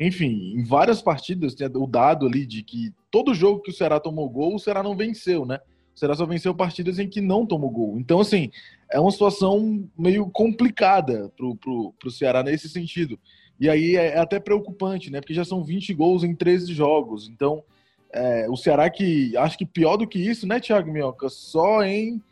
[0.00, 4.00] enfim, em várias partidas tem o dado ali de que todo jogo que o Ceará
[4.00, 5.60] tomou gol, o Ceará não venceu, né?
[5.96, 7.98] O Ceará só venceu partidas em que não tomou gol.
[7.98, 8.50] Então, assim,
[8.92, 13.18] é uma situação meio complicada pro, pro, pro Ceará nesse sentido.
[13.58, 15.22] E aí é, é até preocupante, né?
[15.22, 17.30] Porque já são 20 gols em 13 jogos.
[17.30, 17.64] Então,
[18.12, 21.30] é, o Ceará que, acho que pior do que isso, né, Thiago Minhoca?
[21.30, 22.22] Só em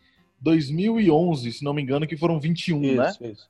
[0.43, 3.31] 2011, se não me engano, que foram 21, isso, né?
[3.31, 3.49] Isso.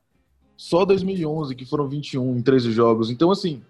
[0.56, 3.10] Só 2011 que foram 21 em 13 jogos.
[3.10, 3.60] Então, assim,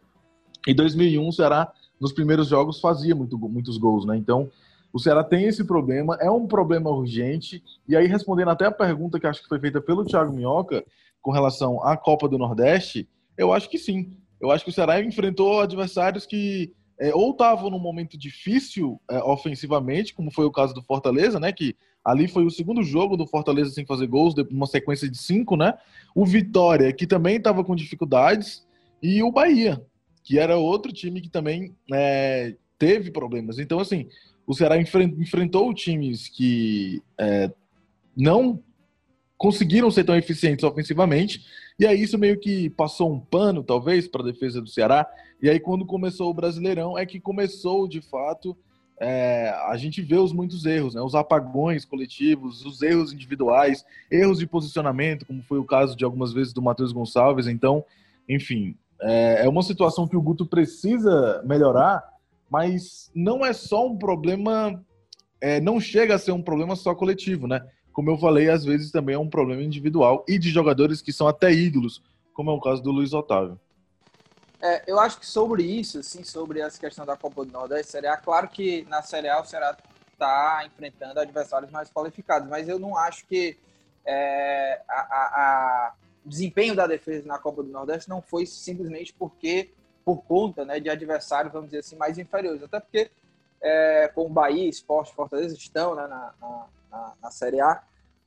[0.68, 4.14] em 2001 o Ceará, nos primeiros jogos, fazia muito, muitos gols, né?
[4.14, 4.50] Então,
[4.94, 7.60] o Ceará tem esse problema, é um problema urgente.
[7.88, 10.84] E aí, respondendo até a pergunta que acho que foi feita pelo Thiago Minhoca
[11.20, 14.16] com relação à Copa do Nordeste, eu acho que sim.
[14.40, 19.18] Eu acho que o Ceará enfrentou adversários que é, ou estavam num momento difícil é,
[19.18, 21.50] ofensivamente, como foi o caso do Fortaleza, né?
[21.50, 25.56] Que ali foi o segundo jogo do Fortaleza sem fazer gols, uma sequência de cinco,
[25.56, 25.74] né?
[26.14, 28.64] O Vitória, que também estava com dificuldades,
[29.02, 29.84] e o Bahia,
[30.22, 33.58] que era outro time que também é, teve problemas.
[33.58, 34.08] Então, assim,
[34.46, 37.50] o Ceará enfrentou times que é,
[38.16, 38.62] não
[39.36, 41.44] conseguiram ser tão eficientes ofensivamente,
[41.78, 45.06] e aí isso meio que passou um pano, talvez, para a defesa do Ceará.
[45.42, 48.56] E aí, quando começou o Brasileirão, é que começou, de fato,
[49.00, 51.02] é, a gente vê os muitos erros, né?
[51.02, 56.32] os apagões coletivos, os erros individuais, erros de posicionamento, como foi o caso de algumas
[56.32, 57.48] vezes do Matheus Gonçalves.
[57.48, 57.84] Então,
[58.28, 62.02] enfim, é, é uma situação que o Guto precisa melhorar,
[62.54, 64.80] mas não é só um problema,
[65.40, 67.68] é, não chega a ser um problema só coletivo, né?
[67.92, 71.26] como eu falei, às vezes também é um problema individual e de jogadores que são
[71.26, 72.00] até ídolos,
[72.32, 73.58] como é o caso do Luiz Otávio.
[74.62, 78.16] É, eu acho que sobre isso, assim, sobre essa questão da Copa do Nordeste, seria
[78.16, 79.76] claro que na Série A o Ceará
[80.12, 83.56] está enfrentando adversários mais qualificados, mas eu não acho que
[84.06, 85.24] é, a, a,
[85.88, 89.72] a, desempenho da defesa na Copa do Nordeste não foi simplesmente porque
[90.04, 92.62] por conta né, de adversários, vamos dizer assim, mais inferiores.
[92.62, 93.10] Até porque,
[93.60, 97.82] é, como Bahia, Esporte, Fortaleza estão né, na, na na, na Série A.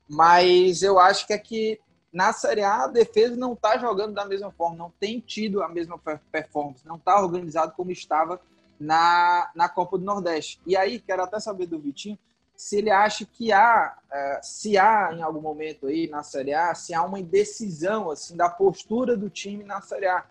[0.08, 1.80] Mas eu acho que é que
[2.12, 5.70] na Série A a defesa não está jogando da mesma forma, não tem tido a
[5.70, 6.00] mesma
[6.32, 8.40] performance, não está organizado como estava
[8.80, 10.60] na, na Copa do Nordeste.
[10.66, 12.18] E aí, quero até saber do Vitinho,
[12.56, 16.74] se ele acha que há, é, se há em algum momento aí na Série A,
[16.74, 20.26] se há uma indecisão assim da postura do time na Série A,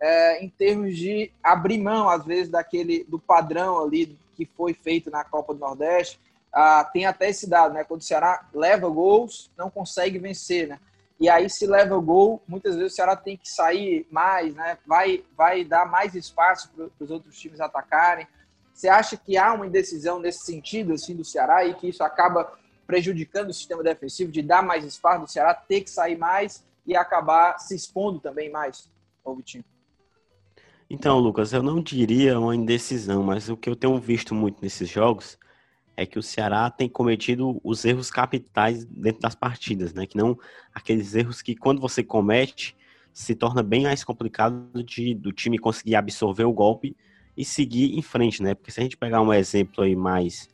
[0.00, 5.10] é, em termos de abrir mão às vezes daquele do padrão ali que foi feito
[5.10, 6.20] na Copa do Nordeste.
[6.52, 7.84] Ah, tem até esse dado, né?
[7.84, 10.78] Quando o Ceará leva gols, não consegue vencer, né?
[11.20, 14.78] E aí se leva gol, muitas vezes o Ceará tem que sair mais, né?
[14.86, 18.26] Vai, vai dar mais espaço para os outros times atacarem.
[18.72, 22.52] Você acha que há uma indecisão nesse sentido, assim, do Ceará e que isso acaba
[22.86, 26.96] prejudicando o sistema defensivo de dar mais espaço do Ceará, ter que sair mais e
[26.96, 28.88] acabar se expondo também mais,
[29.24, 29.64] ô Vitinho?
[30.90, 34.88] Então, Lucas, eu não diria uma indecisão, mas o que eu tenho visto muito nesses
[34.88, 35.38] jogos
[35.94, 40.06] é que o Ceará tem cometido os erros capitais dentro das partidas, né?
[40.06, 40.38] Que não
[40.72, 42.74] aqueles erros que quando você comete
[43.12, 46.96] se torna bem mais complicado de, do time conseguir absorver o golpe
[47.36, 48.54] e seguir em frente, né?
[48.54, 50.48] Porque se a gente pegar um exemplo aí mais,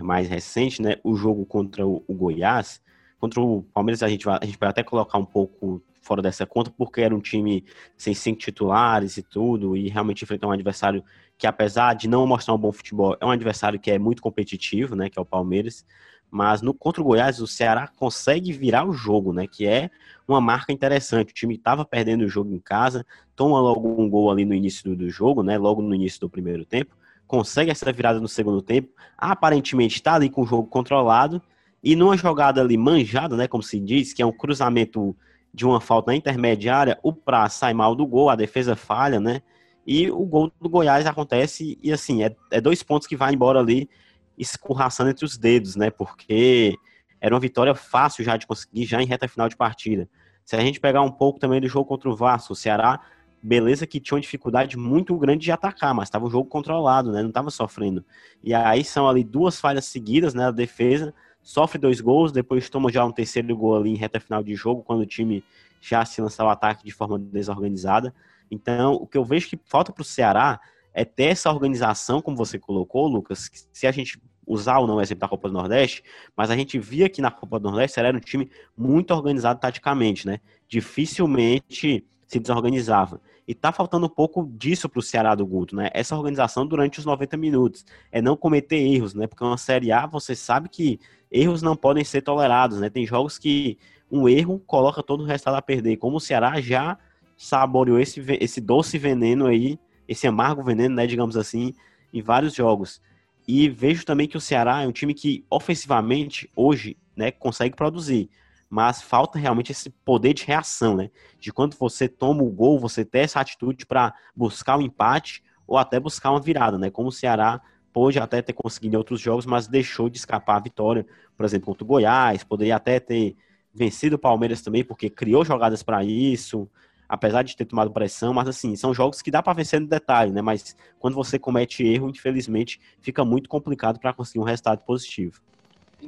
[0.00, 0.96] mais recente, né?
[1.02, 2.82] O jogo contra o, o Goiás,
[3.24, 6.44] contra o Palmeiras a gente, vai, a gente vai até colocar um pouco fora dessa
[6.44, 7.64] conta, porque era um time
[7.96, 11.02] sem cinco titulares e tudo, e realmente enfrentar um adversário
[11.38, 14.94] que, apesar de não mostrar um bom futebol, é um adversário que é muito competitivo,
[14.94, 15.08] né?
[15.08, 15.86] Que é o Palmeiras.
[16.30, 19.46] Mas no contra o Goiás, o Ceará consegue virar o jogo, né?
[19.46, 19.90] Que é
[20.28, 21.30] uma marca interessante.
[21.30, 24.84] O time estava perdendo o jogo em casa, toma logo um gol ali no início
[24.90, 25.56] do, do jogo, né?
[25.56, 26.94] Logo no início do primeiro tempo,
[27.26, 28.92] consegue essa virada no segundo tempo.
[29.16, 31.40] Aparentemente está ali com o jogo controlado
[31.84, 33.46] e numa jogada ali manjada, né?
[33.46, 35.14] Como se diz, que é um cruzamento
[35.52, 39.42] de uma falta intermediária, o Pra sai mal do gol, a defesa falha, né?
[39.86, 43.60] E o gol do Goiás acontece e assim, é, é dois pontos que vai embora
[43.60, 43.88] ali
[44.36, 45.90] escorraçando entre os dedos, né?
[45.90, 46.74] Porque
[47.20, 50.08] era uma vitória fácil já de conseguir, já em reta final de partida.
[50.42, 52.98] Se a gente pegar um pouco também do jogo contra o Vasco, o Ceará,
[53.42, 57.20] beleza que tinha uma dificuldade muito grande de atacar, mas estava um jogo controlado, né?
[57.20, 58.02] Não estava sofrendo.
[58.42, 60.46] E aí são ali duas falhas seguidas, né?
[60.46, 61.14] A defesa
[61.44, 64.82] sofre dois gols, depois toma já um terceiro gol ali em reta final de jogo,
[64.82, 65.44] quando o time
[65.80, 68.12] já se lança ao ataque de forma desorganizada.
[68.50, 70.58] Então, o que eu vejo que falta para o Ceará
[70.92, 75.00] é ter essa organização, como você colocou, Lucas, se a gente usar ou não o
[75.00, 76.02] exemplo da Copa do Nordeste,
[76.36, 80.26] mas a gente via que na Copa do Nordeste era um time muito organizado taticamente,
[80.26, 80.40] né?
[80.68, 83.20] Dificilmente se desorganizava.
[83.46, 85.90] E tá faltando um pouco disso para o Ceará do Guto, né?
[85.92, 87.84] Essa organização durante os 90 minutos.
[88.10, 89.26] É não cometer erros, né?
[89.26, 90.98] Porque uma Série A, você sabe que
[91.30, 92.88] erros não podem ser tolerados, né?
[92.88, 93.76] Tem jogos que
[94.10, 96.96] um erro coloca todo o restado a perder, como o Ceará já
[97.36, 99.78] saboreou esse, esse doce veneno aí
[100.08, 101.74] esse amargo veneno, né, digamos assim,
[102.12, 103.00] em vários jogos.
[103.46, 108.30] E vejo também que o Ceará é um time que ofensivamente hoje, né, consegue produzir,
[108.74, 111.08] mas falta realmente esse poder de reação, né?
[111.38, 115.44] De quando você toma o gol, você ter essa atitude para buscar o um empate
[115.64, 116.90] ou até buscar uma virada, né?
[116.90, 120.60] Como o Ceará pôde até ter conseguido em outros jogos, mas deixou de escapar a
[120.60, 121.06] vitória,
[121.36, 123.36] por exemplo, contra o Goiás, poderia até ter
[123.72, 126.68] vencido o Palmeiras também, porque criou jogadas para isso,
[127.08, 130.32] apesar de ter tomado pressão, mas assim, são jogos que dá para vencer no detalhe,
[130.32, 130.42] né?
[130.42, 135.40] Mas quando você comete erro, infelizmente, fica muito complicado para conseguir um resultado positivo.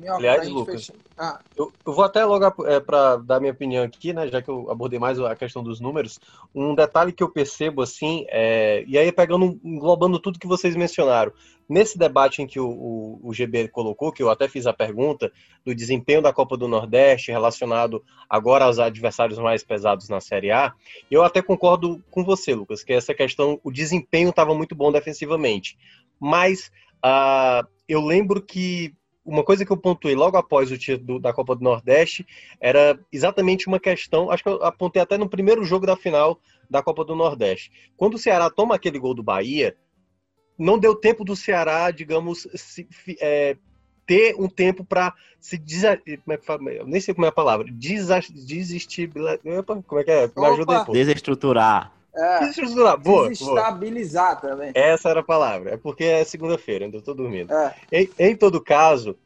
[0.09, 1.41] Aliás, Lucas, ah.
[1.57, 4.71] eu, eu, vou até logo é, para dar minha opinião aqui, né, já que eu
[4.71, 6.21] abordei mais a questão dos números,
[6.55, 11.33] um detalhe que eu percebo assim, é, e aí pegando, englobando tudo que vocês mencionaram,
[11.69, 15.33] nesse debate em que o, o, o, GB colocou, que eu até fiz a pergunta,
[15.65, 20.73] do desempenho da Copa do Nordeste relacionado agora aos adversários mais pesados na Série A,
[21.11, 25.77] eu até concordo com você, Lucas, que essa questão, o desempenho estava muito bom defensivamente,
[26.21, 26.71] mas
[27.05, 28.95] uh, eu lembro que
[29.27, 32.25] uma coisa que eu pontuei logo após o título da Copa do Nordeste
[32.61, 36.83] era exatamente uma questão, acho que eu apontei até no primeiro jogo da final da
[36.83, 37.71] Copa do Nordeste.
[37.97, 39.77] Quando o Ceará toma aquele gol do Bahia,
[40.57, 42.87] não deu tempo do Ceará, digamos, se,
[43.21, 43.57] é,
[44.07, 45.83] ter um tempo para se des...
[46.47, 47.67] como é nem sei como é a palavra.
[47.71, 49.13] Desistir.
[49.87, 50.31] Como é que é?
[50.35, 50.93] Me ajuda aí, pô.
[50.93, 51.96] Desestruturar.
[52.17, 52.97] É, Desestruturar.
[52.99, 54.53] Boa, Desestabilizar boa.
[54.53, 54.73] também.
[54.75, 55.75] Essa era a palavra.
[55.75, 57.53] É porque é segunda-feira, ainda estou dormindo.
[57.53, 57.75] É.
[57.93, 59.17] Em, em, todo caso,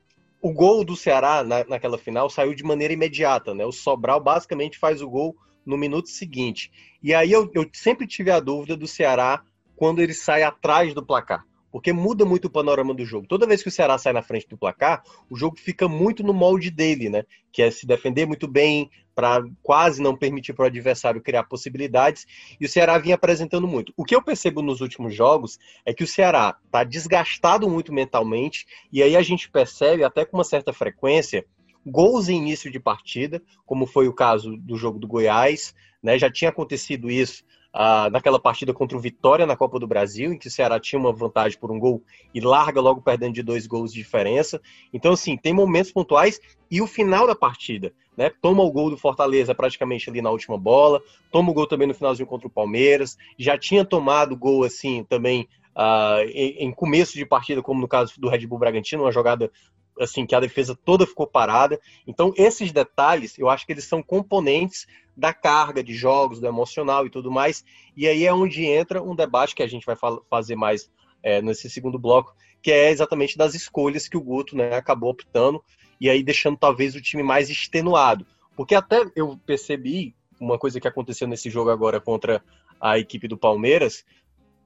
[0.42, 3.64] o gol do Ceará na, naquela final saiu de maneira imediata, né?
[3.64, 6.72] O Sobral basicamente faz o gol no minuto seguinte.
[7.02, 9.42] E aí eu, eu sempre tive a dúvida do Ceará
[9.76, 13.26] quando ele sai atrás do placar porque muda muito o panorama do jogo.
[13.26, 16.32] Toda vez que o Ceará sai na frente do placar, o jogo fica muito no
[16.32, 17.24] molde dele, né?
[17.52, 22.26] Que é se defender muito bem, para quase não permitir para o adversário criar possibilidades,
[22.58, 23.92] e o Ceará vinha apresentando muito.
[23.94, 28.66] O que eu percebo nos últimos jogos é que o Ceará está desgastado muito mentalmente,
[28.90, 31.44] e aí a gente percebe, até com uma certa frequência,
[31.84, 36.18] gols em início de partida, como foi o caso do jogo do Goiás, né?
[36.18, 40.38] Já tinha acontecido isso ah, naquela partida contra o Vitória na Copa do Brasil, em
[40.38, 42.02] que o Ceará tinha uma vantagem por um gol
[42.34, 44.60] e larga logo perdendo de dois gols de diferença.
[44.92, 48.30] Então, assim, tem momentos pontuais e o final da partida, né?
[48.42, 51.94] Toma o gol do Fortaleza praticamente ali na última bola, toma o gol também no
[51.94, 57.24] finalzinho contra o Palmeiras, já tinha tomado gol assim também Uh, em, em, começo de
[57.24, 59.50] partida, como no caso do Red Bull Bragantino, uma jogada
[60.00, 61.78] assim que a defesa toda ficou parada.
[62.06, 64.86] Então, esses detalhes, eu acho que eles são componentes
[65.16, 67.64] da carga de jogos, do emocional e tudo mais.
[67.96, 69.96] E aí é onde entra um debate que a gente vai
[70.28, 70.90] fazer mais
[71.22, 75.62] é, nesse segundo bloco, que é exatamente das escolhas que o Guto né, acabou optando
[76.00, 78.26] e aí deixando talvez o time mais extenuado.
[78.56, 82.42] Porque até eu percebi uma coisa que aconteceu nesse jogo agora contra
[82.80, 84.04] a equipe do Palmeiras,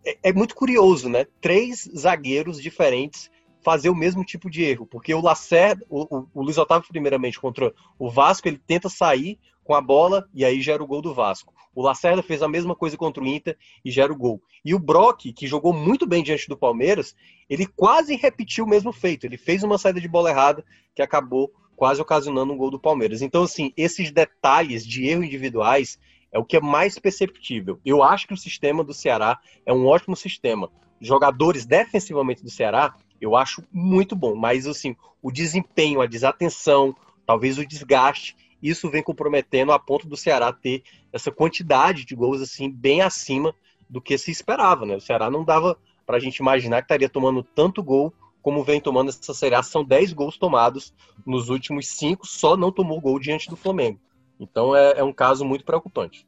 [0.07, 1.27] é, é muito curioso, né?
[1.41, 3.29] Três zagueiros diferentes
[3.65, 7.41] fazer o mesmo tipo de erro, porque o Lacerda, o, o, o Luiz Otávio, primeiramente,
[7.41, 11.15] contra o Vasco, ele tenta sair com a bola e aí gera o gol do
[11.15, 11.55] Vasco.
[11.75, 14.41] O Lacerda fez a mesma coisa contra o Inter e gera o gol.
[14.65, 17.17] E o Brock, que jogou muito bem diante do Palmeiras,
[17.49, 19.25] ele quase repetiu o mesmo feito.
[19.25, 23.23] Ele fez uma saída de bola errada que acabou quase ocasionando um gol do Palmeiras.
[23.23, 25.99] Então, assim, esses detalhes de erro individuais
[26.31, 27.81] é o que é mais perceptível.
[27.85, 30.71] Eu acho que o sistema do Ceará é um ótimo sistema.
[31.01, 36.95] Jogadores defensivamente do Ceará, eu acho muito bom, mas assim, o desempenho, a desatenção,
[37.27, 40.83] talvez o desgaste, isso vem comprometendo a ponto do Ceará ter
[41.13, 43.55] essa quantidade de gols assim bem acima
[43.89, 44.97] do que se esperava, né?
[44.97, 48.81] O Ceará não dava para a gente imaginar que estaria tomando tanto gol como vem
[48.81, 49.63] tomando essa Série A.
[49.63, 50.93] São 10 gols tomados
[51.25, 53.99] nos últimos cinco, só não tomou gol diante do Flamengo.
[54.39, 56.27] Então é, é um caso muito preocupante.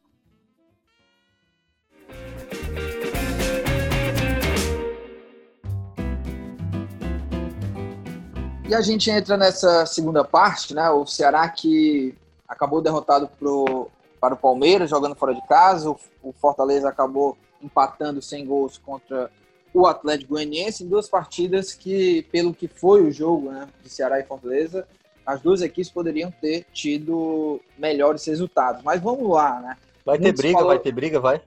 [8.68, 10.90] E a gente entra nessa segunda parte, né?
[10.90, 12.12] O Ceará que
[12.48, 13.88] acabou derrotado pro,
[14.20, 15.88] para o Palmeiras, jogando fora de casa.
[15.88, 19.31] O, o Fortaleza acabou empatando sem gols contra
[19.72, 24.18] o Atlético Goianiense em duas partidas que, pelo que foi o jogo né, de Ceará
[24.18, 24.87] e Fortaleza,
[25.24, 28.83] as duas equipes poderiam ter tido melhores resultados.
[28.83, 29.76] Mas vamos lá, né?
[30.05, 30.68] Vai ter briga, falou...
[30.68, 31.40] vai ter briga, vai?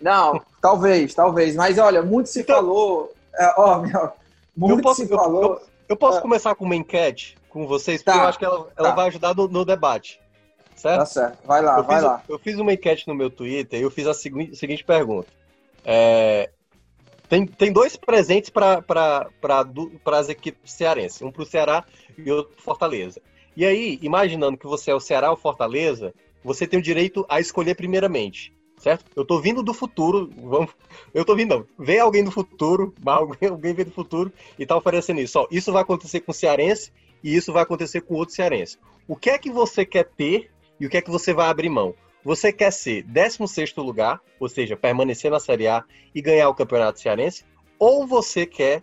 [0.00, 1.56] Não, talvez, talvez.
[1.56, 2.56] Mas olha, muito se então...
[2.56, 3.12] falou.
[3.34, 4.12] É, ó, meu,
[4.56, 5.42] muito posso, se falou.
[5.42, 6.20] Eu, eu posso ah.
[6.20, 8.24] começar com uma enquete com vocês, porque tá.
[8.24, 8.94] eu acho que ela, ela tá.
[8.94, 10.20] vai ajudar no, no, debate.
[10.74, 10.98] Certo?
[10.98, 11.46] Tá certo.
[11.46, 12.22] Vai lá, eu vai fiz, lá.
[12.28, 15.28] Eu fiz uma enquete no meu Twitter e eu fiz a seguinte, seguinte pergunta.
[15.84, 16.50] É,
[17.28, 18.82] tem, tem dois presentes para
[20.12, 21.84] as equipes cearenses, um para o Ceará
[22.18, 23.20] e outro para Fortaleza.
[23.56, 27.38] E aí, imaginando que você é o Ceará ou Fortaleza, você tem o direito a
[27.40, 28.52] escolher primeiramente
[28.84, 29.06] certo?
[29.16, 30.70] Eu tô vindo do futuro, vamos,
[31.14, 34.76] eu tô vindo, não, vem alguém do futuro, alguém, alguém vem do futuro e tá
[34.76, 35.38] oferecendo isso.
[35.38, 36.92] Ó, isso vai acontecer com o cearense
[37.22, 38.78] e isso vai acontecer com outro cearense.
[39.08, 41.70] O que é que você quer ter e o que é que você vai abrir
[41.70, 41.94] mão?
[42.22, 45.82] Você quer ser 16 lugar, ou seja, permanecer na Série A
[46.14, 47.44] e ganhar o Campeonato Cearense,
[47.78, 48.82] ou você quer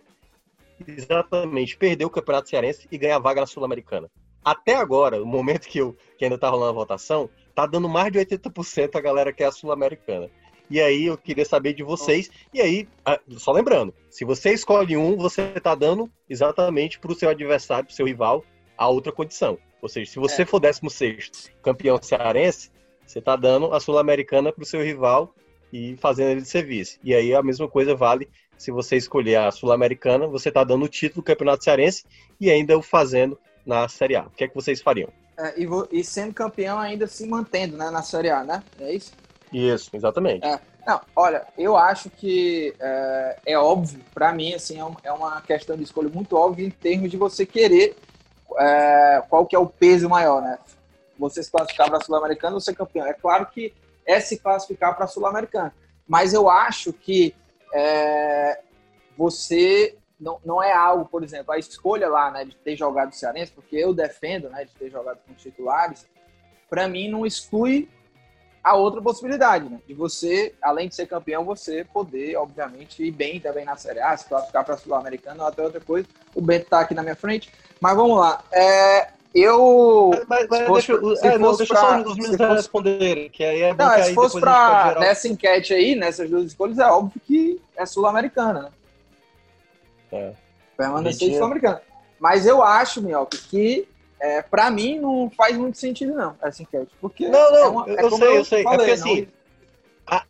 [0.86, 4.10] exatamente perder o Campeonato Cearense e ganhar vaga na Sul-Americana?
[4.44, 8.12] Até agora, no momento que, eu, que ainda tá rolando a votação, tá dando mais
[8.12, 10.30] de 80% a galera que é a sul-americana.
[10.70, 12.30] E aí eu queria saber de vocês.
[12.52, 12.88] E aí,
[13.36, 17.92] só lembrando, se você escolhe um, você tá dando exatamente para o seu adversário, para
[17.92, 18.44] o seu rival,
[18.76, 19.58] a outra condição.
[19.82, 20.46] Ou seja, se você é.
[20.46, 22.70] for 16 campeão cearense,
[23.06, 25.34] você tá dando a sul-americana para o seu rival
[25.72, 26.98] e fazendo ele de serviço.
[27.04, 30.88] E aí a mesma coisa vale se você escolher a sul-americana, você tá dando o
[30.88, 32.04] título do campeonato cearense
[32.40, 34.22] e ainda o fazendo na Série A.
[34.22, 35.12] O que é que vocês fariam?
[35.36, 38.62] É, e, e, sendo campeão ainda se mantendo né, na Série A, né?
[38.78, 39.12] É isso?
[39.52, 40.46] Isso, exatamente.
[40.46, 40.60] É.
[40.86, 45.76] Não, olha, eu acho que é, é óbvio, para mim, assim, é, é, uma questão
[45.76, 47.96] de escolha muito óbvia em termos de você querer
[48.58, 50.58] é, qual que é o peso maior, né?
[51.18, 53.06] Você se classificar para a Sul-Americana ou ser campeão.
[53.06, 53.72] É claro que
[54.04, 55.72] é se classificar para a Sul-Americana,
[56.08, 57.32] mas eu acho que
[57.72, 58.58] é,
[59.16, 63.14] você não, não é algo, por exemplo, a escolha lá, né, de ter jogado o
[63.14, 66.06] Cearense, porque eu defendo, né, de ter jogado com os titulares,
[66.70, 67.88] para mim não exclui
[68.62, 73.40] a outra possibilidade, né, de você, além de ser campeão, você poder, obviamente, ir bem
[73.40, 76.06] também na Série A, se classificar para a Sul-Americana ou até outra coisa.
[76.32, 78.44] O Bento está aqui na minha frente, mas vamos lá.
[78.52, 80.12] É, eu.
[80.28, 82.52] Mas, mas fosse, deixa, é, não, deixa pra, só os meninos fosse...
[82.54, 86.78] responderem, que aí é bom não, se fosse para nessa enquete aí, nessas duas escolhas,
[86.78, 88.70] é óbvio que é sul-americana, né?
[90.12, 90.34] É.
[90.76, 91.82] Permanecer sul-americana.
[92.20, 93.88] Mas eu acho, Minhoca, que
[94.20, 96.92] é, para mim não faz muito sentido, não, essa enquete.
[97.00, 98.60] Porque não, não, é uma, eu, é eu sei, eu sei.
[98.60, 99.28] É falei, é porque assim.
[100.06, 100.24] A,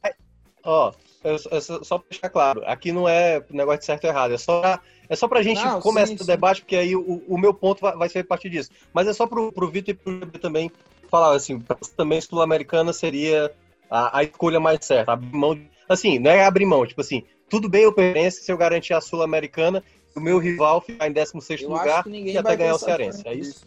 [0.64, 0.92] Ó,
[1.24, 4.80] é, só para deixar claro, aqui não é negócio de certo ou errado, é só
[5.08, 7.96] é só pra gente não, começar o debate, porque aí o, o meu ponto vai,
[7.96, 8.70] vai, ser a partir disso.
[8.92, 10.70] Mas é só pro, pro Vitor e pro também
[11.10, 11.62] falar, assim,
[11.96, 13.52] também sul-americana seria
[13.90, 15.12] a, a, escolha mais certa.
[15.12, 18.56] Abrir mão, assim, não é abrir mão, tipo assim, tudo bem eu penso se eu
[18.56, 19.84] garantir a sul-americana,
[20.16, 23.66] o meu rival ficar em 16 lugar e até ganhar o Cearense, é isso?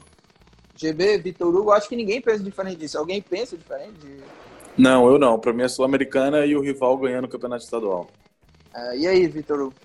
[0.76, 2.98] GB, Vitor Hugo, acho que ninguém pensa diferente disso.
[2.98, 3.94] Alguém pensa diferente?
[4.76, 5.38] Não, eu não.
[5.38, 8.08] Pra mim é sul-americana e o rival ganhando o campeonato estadual.
[8.74, 9.76] É, e aí, Vitor Hugo?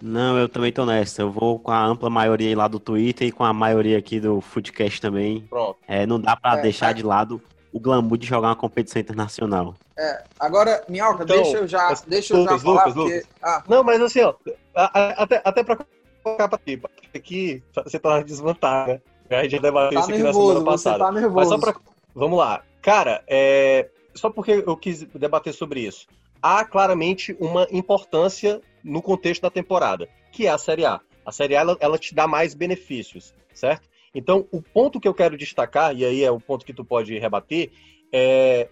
[0.00, 1.22] Não, eu também tô nessa.
[1.22, 4.40] Eu vou com a ampla maioria lá do Twitter e com a maioria aqui do
[4.40, 5.40] Footcast também.
[5.50, 5.76] Pronto.
[5.88, 6.94] É, não dá para é, deixar é.
[6.94, 7.42] de lado
[7.74, 9.74] o glamour de jogar uma competição internacional.
[9.98, 13.14] É, agora, Minhoca, então, deixa eu já, deixa eu já falar, Lucas, porque...
[13.16, 13.28] Lucas.
[13.42, 13.64] Ah.
[13.68, 14.32] Não, mas assim, ó,
[14.72, 15.84] até, até pra
[16.22, 16.80] colocar pra ti,
[17.12, 19.38] aqui você tá desvantagem, né?
[19.38, 20.98] A gente já debateu tá isso aqui nervoso, na semana passada.
[21.00, 21.34] Tá nervoso.
[21.34, 21.74] Mas só pra...
[22.14, 22.62] Vamos lá.
[22.80, 23.90] Cara, é...
[24.14, 26.06] só porque eu quis debater sobre isso.
[26.40, 31.00] Há claramente uma importância no contexto da temporada, que é a Série A.
[31.26, 33.88] A Série A ela, ela te dá mais benefícios, certo?
[34.14, 37.18] Então, o ponto que eu quero destacar, e aí é o ponto que tu pode
[37.18, 37.70] rebater,
[38.12, 38.68] é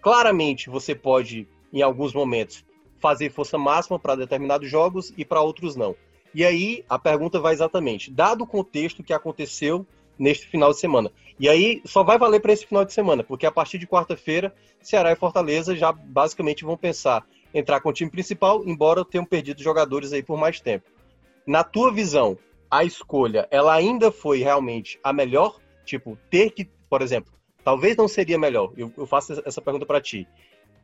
[0.00, 2.64] claramente você pode, em alguns momentos,
[2.98, 5.94] fazer força máxima para determinados jogos e para outros não.
[6.34, 9.86] E aí a pergunta vai exatamente, dado o contexto que aconteceu
[10.18, 11.10] neste final de semana.
[11.38, 14.54] E aí só vai valer para esse final de semana, porque a partir de quarta-feira,
[14.80, 19.62] Ceará e Fortaleza já basicamente vão pensar entrar com o time principal, embora tenham perdido
[19.62, 20.90] jogadores aí por mais tempo.
[21.46, 22.38] Na tua visão,
[22.72, 25.60] a escolha, ela ainda foi realmente a melhor?
[25.84, 27.30] Tipo, ter que, por exemplo,
[27.62, 30.26] talvez não seria melhor, eu, eu faço essa pergunta para ti,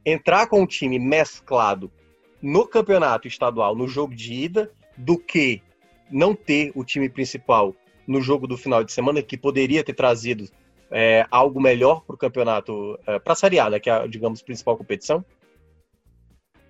[0.05, 1.91] entrar com o time mesclado
[2.43, 5.63] no campeonato estadual, no jogo de ida, do que
[6.11, 7.75] não ter o time principal
[8.07, 10.47] no jogo do final de semana, que poderia ter trazido
[10.91, 14.43] é, algo melhor para o campeonato, é, para a Série A, né, que é, digamos,
[14.43, 15.25] a principal competição?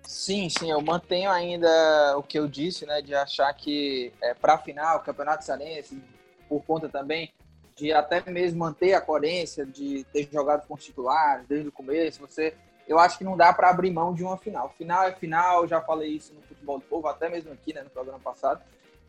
[0.09, 4.55] Sim, sim, eu mantenho ainda o que eu disse, né, de achar que é, para
[4.55, 6.01] a final, o Campeonato Cearense,
[6.49, 7.31] por conta também
[7.75, 12.21] de até mesmo manter a coerência, de ter jogado com os titulares desde o começo,
[12.21, 12.55] você,
[12.87, 14.73] eu acho que não dá para abrir mão de uma final.
[14.79, 17.91] Final é final, já falei isso no Futebol do Povo, até mesmo aqui, né, no
[17.91, 18.63] programa passado,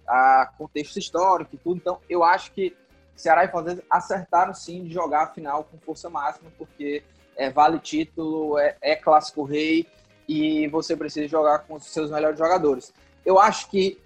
[0.06, 2.76] a contexto histórico e tudo, então eu acho que
[3.16, 7.02] Ceará e Fortaleza acertaram sim de jogar a final com força máxima, porque
[7.38, 9.88] é, vale título, é, é clássico rei,
[10.30, 12.94] e você precisa jogar com os seus melhores jogadores.
[13.26, 14.00] Eu acho que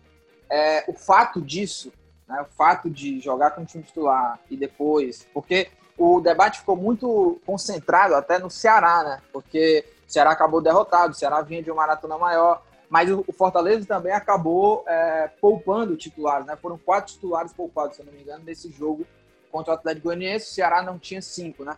[0.50, 1.92] é, o fato disso,
[2.26, 5.68] né, o fato de jogar com o time titular e depois, porque
[5.98, 9.20] o debate ficou muito concentrado até no Ceará, né?
[9.34, 13.86] Porque o Ceará acabou derrotado, o Ceará vinha de uma maratona maior, mas o Fortaleza
[13.86, 16.56] também acabou é, poupando titulares, né?
[16.56, 19.06] Foram quatro titulares poupados, se eu não me engano, nesse jogo
[19.52, 20.50] contra o Atlético Goianiense.
[20.50, 21.76] O Ceará não tinha cinco, né?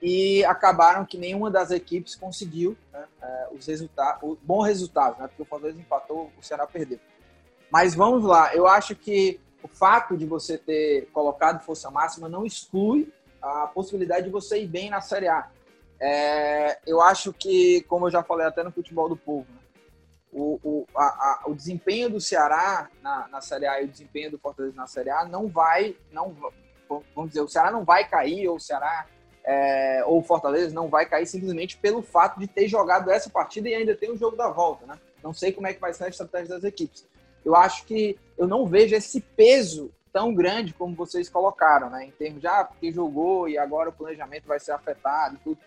[0.00, 5.42] E acabaram que nenhuma das equipes conseguiu né, é, os resultados, bons resultados, né, porque
[5.42, 7.00] o Fortaleza empatou, o Ceará perdeu.
[7.70, 12.46] Mas vamos lá, eu acho que o fato de você ter colocado força máxima não
[12.46, 15.50] exclui a possibilidade de você ir bem na Série A.
[16.00, 19.58] É, eu acho que, como eu já falei até no futebol do povo, né,
[20.32, 24.30] o, o, a, a, o desempenho do Ceará na, na Série A e o desempenho
[24.30, 26.36] do Fortaleza na Série A não vai, não,
[27.14, 29.06] vamos dizer, o Ceará não vai cair ou o Ceará
[29.50, 33.74] é, ou Fortaleza não vai cair simplesmente pelo fato de ter jogado essa partida e
[33.74, 34.98] ainda tem o jogo da volta, né?
[35.24, 37.06] Não sei como é que vai ser a estratégia das equipes.
[37.42, 42.04] Eu acho que eu não vejo esse peso tão grande como vocês colocaram, né?
[42.04, 45.58] Em termos de, ah, porque jogou e agora o planejamento vai ser afetado e tudo.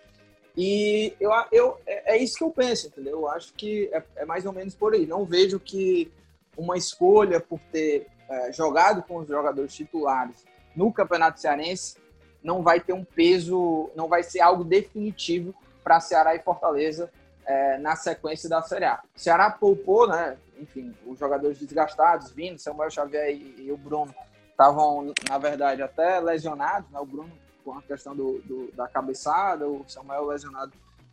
[0.55, 3.21] E eu, eu, é, é isso que eu penso, entendeu?
[3.21, 5.07] Eu acho que é, é, mais ou menos por aí.
[5.07, 6.11] Não vejo que
[6.55, 11.95] uma escolha por ter é, jogado com os jogadores titulares no Campeonato Cearense
[12.43, 17.11] não vai ter um peso, não vai ser algo definitivo para Ceará e Fortaleza
[17.45, 19.01] é, na sequência da Série A.
[19.15, 20.37] Ceará poupou, né?
[20.59, 24.13] Enfim, os jogadores desgastados vindo, Samuel Xavier e, e o Bruno
[24.49, 26.99] estavam, na verdade, até lesionados, né?
[26.99, 27.31] O Bruno
[27.63, 30.71] com a questão do, do, da cabeçada, o Samuel lesionado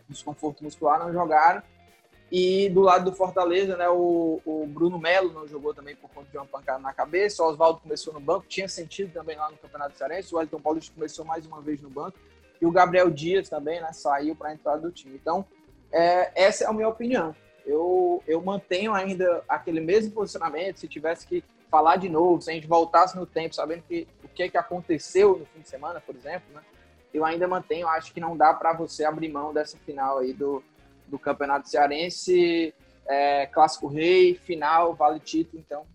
[0.09, 1.63] desconforto muscular, não jogaram.
[2.31, 6.31] E do lado do Fortaleza, né, o, o Bruno Melo não jogou também por conta
[6.31, 7.43] de uma pancada na cabeça.
[7.43, 10.35] O Oswaldo começou no banco, tinha sentido também lá no Campeonato Cearense.
[10.35, 12.19] O Wellington Paulista começou mais uma vez no banco.
[12.61, 15.15] E o Gabriel Dias também né, saiu para a entrada do time.
[15.15, 15.47] Então,
[15.91, 17.35] é, essa é a minha opinião.
[17.65, 20.81] Eu, eu mantenho ainda aquele mesmo posicionamento.
[20.81, 24.29] Se tivesse que falar de novo, se a gente voltasse no tempo, sabendo que, o
[24.29, 26.61] que, é que aconteceu no fim de semana, por exemplo, né,
[27.13, 27.89] eu ainda mantenho.
[27.89, 30.63] Acho que não dá para você abrir mão dessa final aí do
[31.09, 32.75] do Campeonato Cearense,
[33.07, 35.87] é, Clássico Rei, final, vale título, então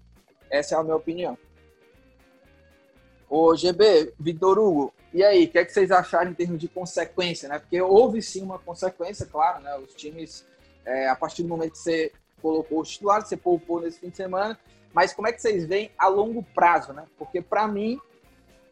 [0.49, 1.37] essa é a minha opinião.
[3.29, 6.67] Ô GB, Vitor Hugo, e aí, o que, é que vocês acharam em termos de
[6.67, 7.59] consequência, né?
[7.59, 9.77] Porque houve sim uma consequência, claro, né?
[9.77, 10.43] Os times
[10.83, 12.11] é, a partir do momento que você
[12.41, 14.59] colocou os titulares, você poupou nesse fim de semana,
[14.91, 17.05] mas como é que vocês veem a longo prazo, né?
[17.17, 17.99] Porque para mim,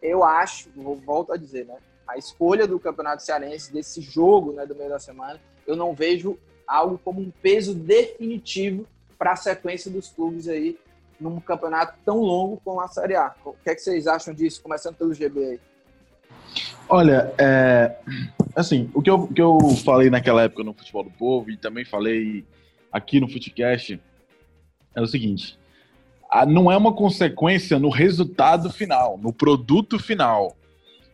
[0.02, 0.70] eu acho,
[1.06, 1.78] volto a dizer, né?
[2.08, 6.38] A escolha do Campeonato Cearense, desse jogo né, do meio da semana, eu não vejo
[6.68, 8.86] algo como um peso definitivo
[9.18, 10.78] para a sequência dos clubes aí
[11.20, 13.34] num campeonato tão longo como a Série A.
[13.46, 15.60] O que, é que vocês acham disso, começando pelo GB aí?
[16.90, 17.96] Olha, é,
[18.56, 21.86] assim, o que eu, que eu falei naquela época no Futebol do Povo e também
[21.86, 22.44] falei
[22.92, 24.02] aqui no Footcast
[24.96, 25.58] é o seguinte:
[26.48, 30.56] não é uma consequência no resultado final, no produto final.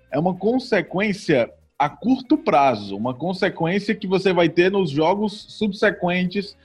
[0.10, 6.57] É uma consequência a curto prazo, uma consequência que você vai ter nos jogos subsequentes,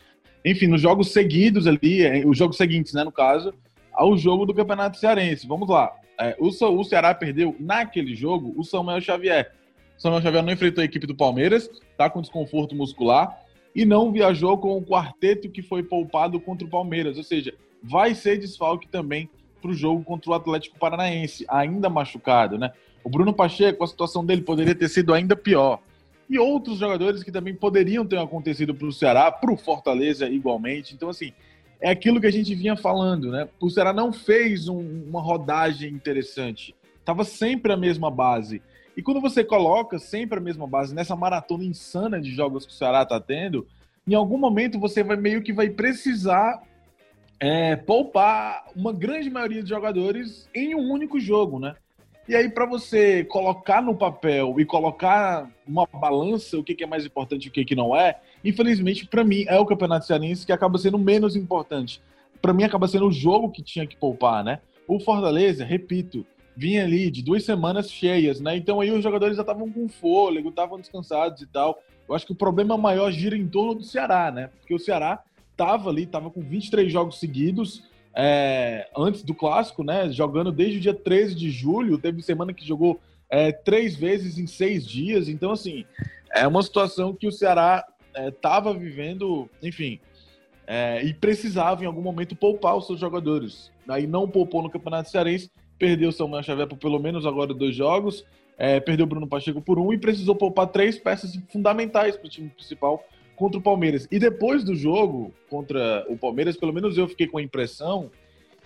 [0.45, 3.53] enfim, nos jogos seguidos ali, é, os jogos seguintes, né, no caso,
[3.93, 5.47] ao jogo do Campeonato Cearense.
[5.47, 5.93] Vamos lá.
[6.19, 9.53] É, o, o Ceará perdeu naquele jogo o Samuel Xavier.
[9.99, 13.39] O Samuel Xavier não enfrentou a equipe do Palmeiras, tá com desconforto muscular
[13.75, 17.19] e não viajou com o quarteto que foi poupado contra o Palmeiras.
[17.19, 19.29] Ou seja, vai ser desfalque também
[19.61, 22.73] para o jogo contra o Atlético Paranaense, ainda machucado, né?
[23.05, 25.81] O Bruno Pacheco, a situação dele poderia ter sido ainda pior.
[26.29, 30.95] E outros jogadores que também poderiam ter acontecido para o Ceará, para o Fortaleza igualmente.
[30.95, 31.33] Então, assim,
[31.81, 33.49] é aquilo que a gente vinha falando, né?
[33.61, 36.75] O Ceará não fez um, uma rodagem interessante.
[37.05, 38.63] Tava sempre a mesma base.
[38.97, 42.77] E quando você coloca sempre a mesma base nessa maratona insana de jogos que o
[42.77, 43.67] Ceará está tendo,
[44.07, 46.63] em algum momento você vai meio que vai precisar
[47.41, 51.75] é, poupar uma grande maioria de jogadores em um único jogo, né?
[52.29, 56.87] E aí, para você colocar no papel e colocar uma balança o que, que é
[56.87, 60.47] mais importante e o que, que não é, infelizmente, para mim, é o Campeonato Cearense
[60.47, 62.01] que acaba sendo menos importante.
[62.41, 64.61] Para mim, acaba sendo o jogo que tinha que poupar, né?
[64.87, 66.25] O Fortaleza, repito,
[66.57, 68.57] vinha ali de duas semanas cheias, né?
[68.57, 71.83] Então aí os jogadores já estavam com fôlego, estavam descansados e tal.
[72.09, 74.51] Eu acho que o problema maior gira em torno do Ceará, né?
[74.61, 77.83] Porque o Ceará estava ali, estava com 23 jogos seguidos
[78.15, 80.11] é, antes do clássico, né?
[80.11, 83.01] Jogando desde o dia 13 de julho, teve semana que jogou
[83.31, 85.29] é, três vezes em seis dias.
[85.29, 85.85] Então, assim,
[86.35, 87.85] é uma situação que o Ceará
[88.15, 89.99] estava é, vivendo, enfim,
[90.67, 93.73] é, e precisava em algum momento poupar os seus jogadores.
[93.89, 97.75] Aí não poupou no Campeonato Cearense, perdeu o Samuel Xavier por pelo menos agora dois
[97.75, 98.25] jogos,
[98.59, 102.31] é, perdeu o Bruno Pacheco por um e precisou poupar três peças fundamentais para o
[102.31, 103.05] time principal
[103.43, 104.07] contra o Palmeiras.
[104.09, 108.09] E depois do jogo contra o Palmeiras, pelo menos eu fiquei com a impressão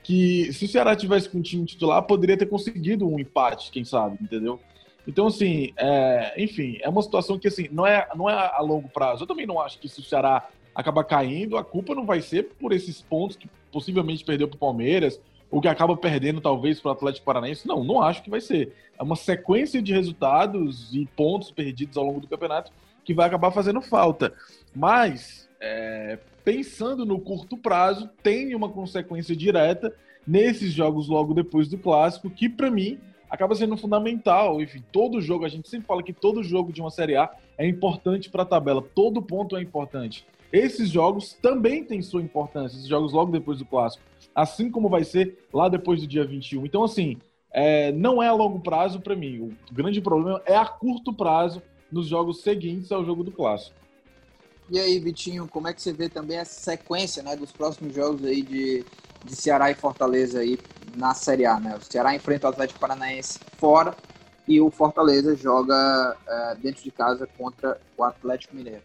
[0.03, 3.87] que se o Ceará tivesse com um time titular, poderia ter conseguido um empate, quem
[3.87, 4.61] sabe, entendeu?
[5.09, 8.87] Então, assim, é, enfim, é uma situação que, assim, não é, não é a longo
[8.91, 9.23] prazo.
[9.23, 12.51] Eu também não acho que se o Ceará acabar caindo, a culpa não vai ser
[12.61, 15.19] por esses pontos que possivelmente perdeu para o Palmeiras,
[15.51, 17.67] ou que acaba perdendo, talvez, para o Atlético Paranaense.
[17.67, 18.75] Não, não acho que vai ser.
[18.99, 22.71] É uma sequência de resultados e pontos perdidos ao longo do campeonato
[23.07, 24.35] que vai acabar fazendo falta.
[24.75, 29.95] Mas, é, pensando no curto prazo, tem uma consequência direta
[30.27, 32.99] nesses jogos logo depois do clássico, que para mim
[33.31, 34.61] acaba sendo fundamental.
[34.61, 37.67] Enfim, todo jogo, a gente sempre fala que todo jogo de uma Série A é
[37.67, 40.27] importante para a tabela, todo ponto é importante.
[40.53, 44.03] Esses jogos também têm sua importância, esses jogos logo depois do clássico,
[44.35, 46.67] assim como vai ser lá depois do dia 21.
[46.67, 47.17] Então, assim,
[47.53, 49.39] é, não é a longo prazo para mim.
[49.39, 53.77] O grande problema é a curto prazo nos jogos seguintes ao jogo do clássico.
[54.69, 58.25] E aí, Vitinho, como é que você vê também essa sequência né, dos próximos jogos
[58.25, 58.85] aí de,
[59.25, 60.59] de Ceará e Fortaleza aí
[60.97, 61.61] na Série A?
[61.61, 61.77] Né?
[61.77, 63.97] O Ceará enfrenta o Atlético Paranaense fora
[64.49, 68.83] e o Fortaleza joga uh, dentro de casa contra o Atlético Mineiro.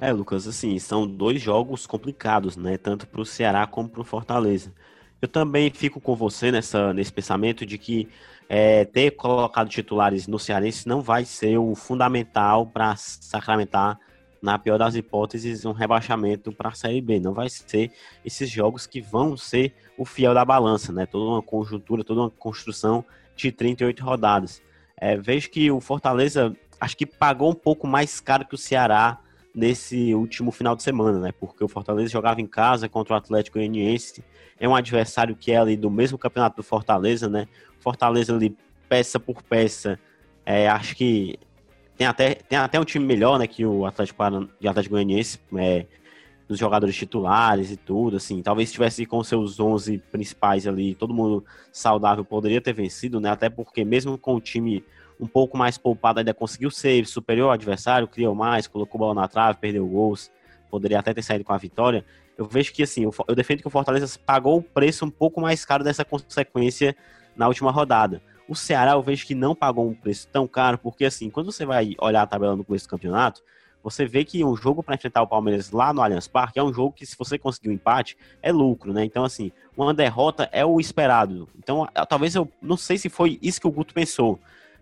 [0.00, 2.78] É, Lucas, assim, são dois jogos complicados, né?
[2.78, 4.72] Tanto para o Ceará como para o Fortaleza.
[5.20, 8.08] Eu também fico com você nessa, nesse pensamento de que
[8.48, 13.98] é, ter colocado titulares no Cearense não vai ser o fundamental para sacramentar,
[14.42, 17.20] na pior das hipóteses, um rebaixamento para a Série B.
[17.20, 17.92] Não vai ser
[18.24, 21.04] esses jogos que vão ser o fiel da balança, né?
[21.04, 23.04] Toda uma conjuntura, toda uma construção
[23.36, 24.62] de 38 rodadas.
[24.96, 29.18] É, vejo que o Fortaleza acho que pagou um pouco mais caro que o Ceará
[29.54, 31.32] nesse último final de semana, né?
[31.32, 34.24] Porque o Fortaleza jogava em casa contra o Atlético Goianiense.
[34.60, 37.48] É um adversário que é ali do mesmo campeonato do Fortaleza, né?
[37.80, 38.54] Fortaleza ali,
[38.88, 39.98] peça por peça,
[40.44, 41.38] é, acho que
[41.96, 44.22] tem até, tem até um time melhor, né, que o Atlético,
[44.58, 45.86] de Atlético Goianiense, é,
[46.48, 51.44] dos jogadores titulares e tudo, assim, talvez estivesse com seus 11 principais ali, todo mundo
[51.70, 54.82] saudável poderia ter vencido, né, até porque mesmo com o time
[55.20, 59.28] um pouco mais poupado ainda conseguiu ser superior ao adversário, criou mais, colocou bola na
[59.28, 60.30] trave, perdeu gols,
[60.70, 62.04] poderia até ter saído com a vitória.
[62.38, 65.64] Eu vejo que, assim, eu defendo que o Fortaleza pagou o preço um pouco mais
[65.64, 66.96] caro dessa consequência
[67.36, 68.22] na última rodada.
[68.48, 71.64] O Ceará eu vejo que não pagou um preço tão caro, porque assim, quando você
[71.64, 73.42] vai olhar a tabela no começo do campeonato,
[73.82, 76.72] você vê que um jogo para enfrentar o Palmeiras lá no Allianz Parque é um
[76.72, 79.04] jogo que, se você conseguir um empate, é lucro, né?
[79.04, 81.48] Então, assim, uma derrota é o esperado.
[81.58, 84.38] Então, talvez eu não sei se foi isso que o Guto pensou,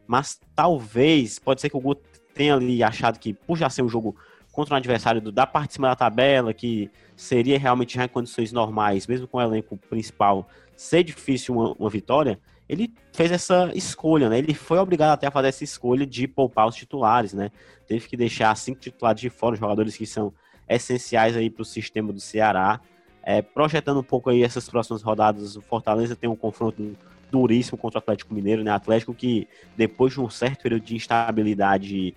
[0.07, 2.03] mas talvez, pode ser que o Guto
[2.34, 4.16] tenha ali achado que, por já ser um jogo
[4.59, 8.09] contra um adversário do, da parte de cima da tabela, que seria realmente já em
[8.09, 13.71] condições normais, mesmo com o elenco principal, ser difícil uma, uma vitória, ele fez essa
[13.73, 14.37] escolha, né?
[14.37, 17.53] Ele foi obrigado até a fazer essa escolha de poupar os titulares, né?
[17.87, 20.35] Teve que deixar cinco titulares de fora, jogadores que são
[20.69, 22.81] essenciais aí para o sistema do Ceará.
[23.23, 26.97] É, projetando um pouco aí essas próximas rodadas, o Fortaleza tem um confronto
[27.31, 28.73] duríssimo contra o Atlético Mineiro, né?
[28.73, 29.47] Atlético que
[29.77, 32.13] depois de um certo período de instabilidade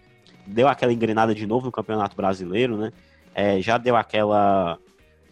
[0.46, 2.92] deu aquela engrenada de novo no Campeonato Brasileiro, né?
[3.34, 4.78] É, já deu aquela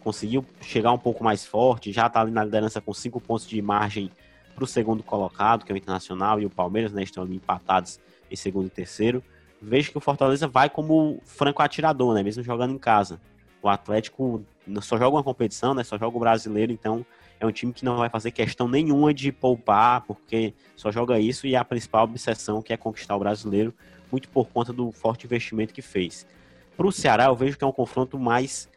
[0.00, 3.60] conseguiu chegar um pouco mais forte, já está ali na liderança com cinco pontos de
[3.60, 4.10] margem
[4.54, 8.00] para o segundo colocado, que é o Internacional e o Palmeiras, né, estão ali empatados
[8.30, 9.22] em segundo e terceiro.
[9.60, 13.20] Vejo que o Fortaleza vai como franco atirador, né, mesmo jogando em casa.
[13.62, 14.42] O Atlético
[14.80, 17.04] só joga uma competição, né, só joga o brasileiro, então
[17.38, 21.46] é um time que não vai fazer questão nenhuma de poupar, porque só joga isso
[21.46, 23.74] e a principal obsessão que é conquistar o brasileiro,
[24.10, 26.26] muito por conta do forte investimento que fez.
[26.76, 28.68] Para o Ceará, eu vejo que é um confronto mais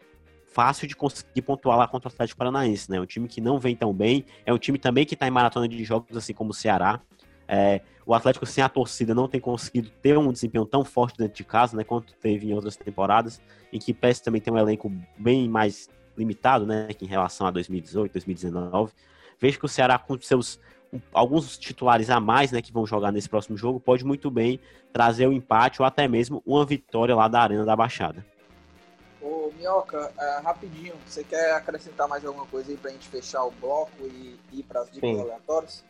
[0.53, 2.99] fácil de conseguir pontuar lá contra o Atlético Paranaense, né?
[2.99, 5.67] Um time que não vem tão bem, é um time também que está em maratona
[5.67, 7.01] de jogos, assim como o Ceará.
[7.47, 11.35] É, o Atlético sem a torcida não tem conseguido ter um desempenho tão forte dentro
[11.35, 11.83] de casa, né?
[11.83, 16.65] Quanto teve em outras temporadas, em que PS também tem um elenco bem mais limitado,
[16.65, 16.87] né?
[17.01, 18.93] em relação a 2018, 2019.
[19.39, 20.59] Vejo que o Ceará com seus
[21.13, 24.59] alguns titulares a mais, né, que vão jogar nesse próximo jogo, pode muito bem
[24.91, 28.25] trazer o um empate ou até mesmo uma vitória lá da Arena da Baixada.
[29.63, 33.51] Minhoca, é, rapidinho, você quer acrescentar mais alguma coisa aí para a gente fechar o
[33.51, 35.21] bloco e ir para as dicas Sim.
[35.21, 35.85] aleatórias?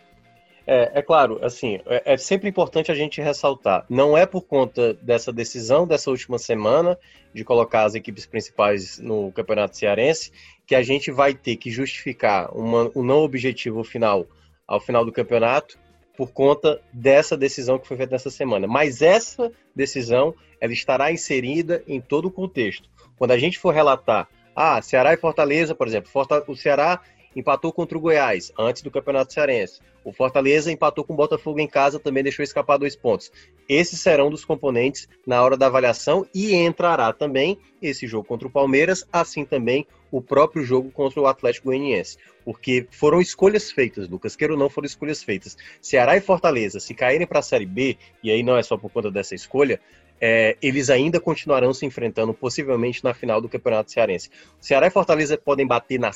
[0.66, 3.86] É, é claro, assim, é, é, sempre importante a gente ressaltar.
[3.90, 6.98] Não é por conta dessa decisão dessa última semana
[7.34, 10.32] de colocar as equipes principais no Campeonato Cearense
[10.66, 14.26] que a gente vai ter que justificar uma, um não objetivo final
[14.68, 15.78] ao final do campeonato
[16.16, 18.68] por conta dessa decisão que foi feita nessa semana.
[18.68, 22.90] Mas essa decisão ela estará inserida em todo o contexto.
[23.18, 26.10] Quando a gente for relatar, ah, Ceará e Fortaleza, por exemplo,
[26.48, 27.02] o Ceará
[27.36, 29.82] empatou contra o Goiás antes do Campeonato Cearense.
[30.04, 33.32] O Fortaleza empatou com o Botafogo em casa, também deixou escapar dois pontos.
[33.68, 38.52] Esses serão dos componentes na hora da avaliação e entrará também esse jogo contra o
[38.52, 42.20] Palmeiras, assim também o próprio jogo contra o Atlético Goianiense.
[42.46, 45.58] Porque foram escolhas feitas, Lucas, queira ou não, foram escolhas feitas.
[45.82, 48.92] Ceará e Fortaleza, se caírem para a Série B, e aí não é só por
[48.92, 49.82] conta dessa escolha,
[50.22, 54.30] é, eles ainda continuarão se enfrentando possivelmente na final do Campeonato Cearense.
[54.62, 56.12] Ceará e Fortaleza podem bater na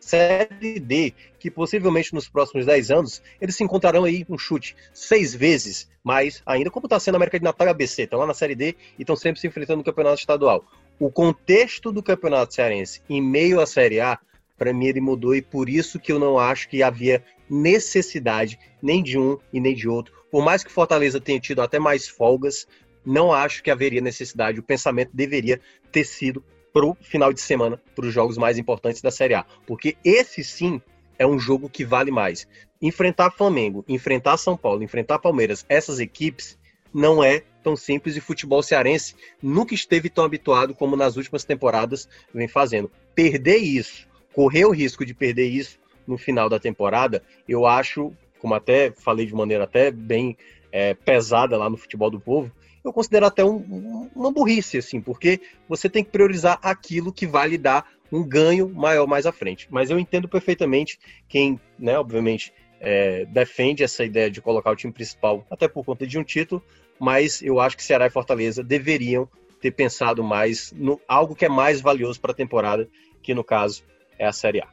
[0.00, 5.34] Série D, que possivelmente nos próximos 10 anos eles se encontrarão aí um chute seis
[5.34, 8.32] vezes mais ainda, como está sendo a América de Natal e ABC, estão lá na
[8.32, 10.64] Série D e estão sempre se enfrentando no Campeonato Estadual.
[11.00, 14.18] O contexto do Campeonato Cearense em meio à Série A,
[14.58, 19.02] para mim ele mudou e por isso que eu não acho que havia necessidade nem
[19.02, 20.12] de um e nem de outro.
[20.30, 22.68] Por mais que Fortaleza tenha tido até mais folgas,
[23.02, 24.60] não acho que haveria necessidade.
[24.60, 25.58] O pensamento deveria
[25.90, 29.46] ter sido para o final de semana, para os jogos mais importantes da Série A.
[29.66, 30.82] Porque esse sim
[31.18, 32.46] é um jogo que vale mais.
[32.82, 36.58] Enfrentar Flamengo, enfrentar São Paulo, enfrentar Palmeiras, essas equipes
[36.92, 42.08] não é tão simples e futebol cearense nunca esteve tão habituado como nas últimas temporadas
[42.34, 42.90] vem fazendo.
[43.14, 48.54] Perder isso, correr o risco de perder isso no final da temporada, eu acho, como
[48.54, 50.36] até falei de maneira até bem
[50.72, 52.50] é, pesada lá no futebol do povo,
[52.82, 57.48] eu considero até um, uma burrice, assim, porque você tem que priorizar aquilo que vai
[57.48, 59.68] lhe dar um ganho maior mais à frente.
[59.70, 64.92] Mas eu entendo perfeitamente quem, né, obviamente, é, defende essa ideia de colocar o time
[64.92, 66.62] principal, até por conta de um título,
[66.98, 69.28] mas eu acho que Ceará e Fortaleza deveriam
[69.60, 72.88] ter pensado mais no algo que é mais valioso para a temporada,
[73.22, 73.84] que no caso
[74.18, 74.68] é a Série A.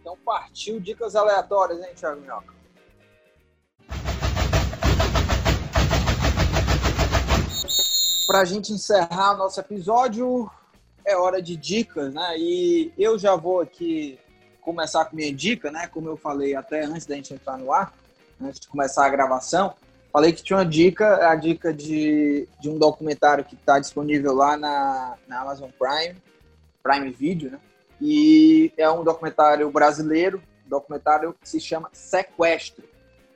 [0.00, 2.62] Então partiu dicas aleatórias, hein, Thiago Minhoca?
[8.32, 10.50] para a gente encerrar nosso episódio,
[11.04, 12.34] é hora de dicas, né?
[12.38, 14.18] E eu já vou aqui
[14.62, 15.86] começar com minha dica, né?
[15.86, 17.92] Como eu falei até antes da gente entrar no ar,
[18.40, 19.74] antes de começar a gravação,
[20.12, 24.56] falei que tinha uma dica, a dica de, de um documentário que está disponível lá
[24.56, 26.16] na, na Amazon Prime,
[26.82, 27.58] Prime Video, né?
[28.00, 32.84] E é um documentário brasileiro, documentário que se chama Sequestro.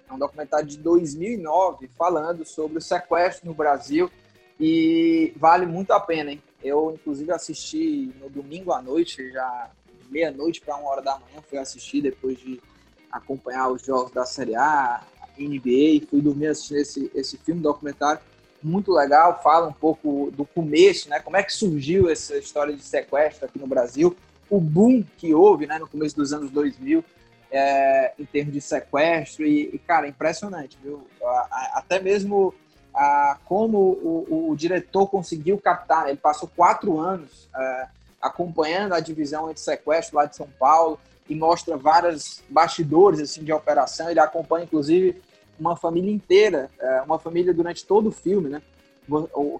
[0.08, 4.10] É um documentário de 2009 falando sobre o sequestro no Brasil
[4.58, 6.42] e vale muito a pena, hein?
[6.62, 9.70] Eu, inclusive, assisti no domingo à noite, já
[10.11, 12.61] meia-noite para uma hora da manhã, fui assistir depois de
[13.11, 15.02] acompanhar os jogos da Série A,
[15.38, 18.20] NBA, fui dormir assistindo esse, esse filme documentário.
[18.62, 21.20] muito legal, fala um pouco do começo, né?
[21.20, 24.16] Como é que surgiu essa história de sequestro aqui no Brasil,
[24.48, 27.04] o boom que houve, né, no começo dos anos 2000,
[27.50, 31.07] é, em termos de sequestro e, e cara, impressionante, viu?
[31.74, 32.54] Até mesmo
[32.94, 36.11] a, como o, o, diretor conseguiu captar, né?
[36.11, 37.88] ele passou quatro anos é,
[38.20, 40.98] acompanhando a divisão anti-sequestro lá de São Paulo
[41.28, 44.10] e mostra vários bastidores assim de operação.
[44.10, 45.20] Ele acompanha inclusive
[45.58, 48.62] uma família inteira, é, uma família durante todo o filme, né?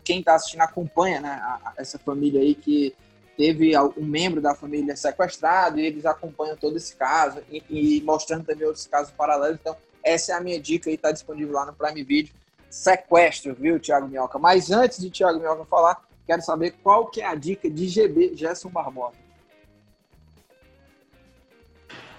[0.05, 1.59] Quem está assistindo acompanha, né?
[1.77, 2.95] Essa família aí que
[3.37, 8.45] teve um membro da família sequestrado e eles acompanham todo esse caso e, e mostrando
[8.45, 9.59] também outros casos paralelos.
[9.61, 12.33] Então, essa é a minha dica e está disponível lá no Prime Video.
[12.69, 14.39] Sequestro, viu, Thiago Minhoca?
[14.39, 18.35] Mas antes de Thiago Minhoca falar, quero saber qual que é a dica de GB
[18.35, 19.27] Gerson Barbosa.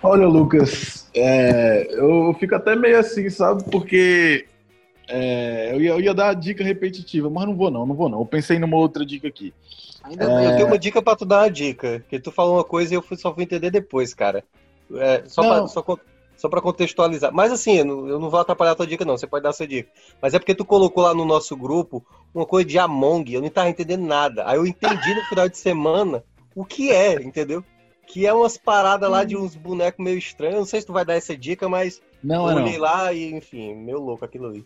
[0.02, 3.64] Olha, Lucas, é, eu fico até meio assim, sabe?
[3.70, 4.48] Porque
[5.08, 8.08] é, eu, ia, eu, ia, dar a dica repetitiva, mas não vou não, não vou
[8.08, 8.20] não.
[8.20, 9.54] Eu pensei numa outra dica aqui.
[10.04, 10.48] Ainda é...
[10.48, 12.98] Eu tenho uma dica pra tu dar uma dica, que tu falou uma coisa e
[12.98, 14.44] eu só vou entender depois, cara.
[14.94, 15.98] É, só, pra, só,
[16.38, 17.34] só pra contextualizar.
[17.34, 19.54] Mas assim, eu não, eu vou atrapalhar a tua dica não, você pode dar a
[19.54, 19.90] sua dica.
[20.22, 23.50] Mas é porque tu colocou lá no nosso grupo uma coisa de Among, eu não
[23.50, 24.48] tava entendendo nada.
[24.48, 26.24] Aí eu entendi no final de semana
[26.56, 27.64] o que é, entendeu?
[28.08, 30.58] que é umas paradas lá de uns bonecos meio estranhos.
[30.58, 32.82] Não sei se tu vai dar essa dica, mas não, eu é olhei não.
[32.82, 34.66] lá e, enfim, meu louco aquilo ali.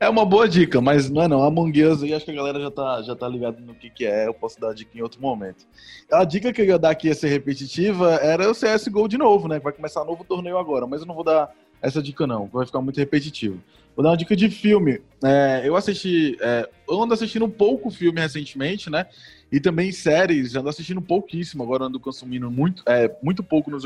[0.00, 1.42] É uma boa dica, mas não é não.
[1.42, 4.06] Among Us aí acho que a galera já tá, já tá ligado no que, que
[4.06, 4.26] é.
[4.26, 5.66] Eu posso dar a dica em outro momento.
[6.10, 9.48] A dica que eu ia dar aqui ia ser repetitiva era o CSGO de novo,
[9.48, 9.58] né?
[9.58, 12.80] Vai começar novo torneio agora, mas eu não vou dar essa dica não, vai ficar
[12.80, 13.62] muito repetitivo.
[13.94, 15.00] Vou dar uma dica de filme.
[15.24, 16.36] É, eu assisti.
[16.40, 19.06] É, eu ando assistindo um pouco filme recentemente, né?
[19.50, 23.84] E também séries, ando assistindo pouquíssimo, agora ando consumindo muito, é, muito pouco nos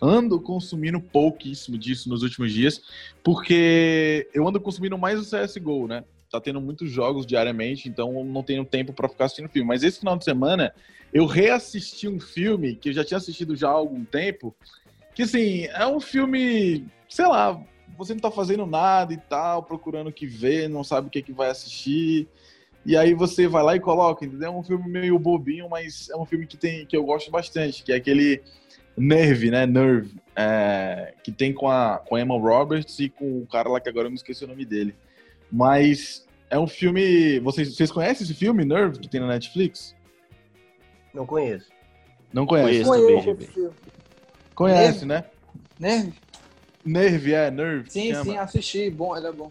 [0.00, 2.80] ando consumindo pouquíssimo disso nos últimos dias,
[3.22, 6.04] porque eu ando consumindo mais o CSGO, né?
[6.30, 9.66] Tá tendo muitos jogos diariamente, então não tenho tempo para ficar assistindo filme.
[9.66, 10.74] Mas esse final de semana
[11.12, 14.54] eu reassisti um filme que eu já tinha assistido já há algum tempo,
[15.14, 17.60] que assim, é um filme, sei lá,
[17.96, 21.18] você não tá fazendo nada e tal, procurando o que ver, não sabe o que,
[21.18, 22.28] é que vai assistir.
[22.84, 24.48] E aí você vai lá e coloca, entendeu?
[24.48, 27.82] É um filme meio bobinho, mas é um filme que tem que eu gosto bastante,
[27.82, 28.42] que é aquele
[28.98, 29.66] Nerve, né?
[29.66, 33.80] Nerve, é, que tem com a, com a Emma Roberts e com o cara lá
[33.80, 34.94] que agora eu me esqueci o nome dele.
[35.50, 37.40] Mas é um filme.
[37.40, 39.94] Vocês, vocês conhecem esse filme, Nerve, que tem na Netflix?
[41.12, 41.70] Não conheço.
[42.32, 42.84] Não conhece?
[42.84, 43.70] Conheço também,
[44.54, 45.06] Conhece, Nerve.
[45.06, 45.24] né?
[45.78, 46.14] Nerve?
[46.84, 47.90] Nerve, é, Nerve.
[47.90, 48.90] Sim, sim, assisti.
[48.90, 49.50] Bom, ele é bom.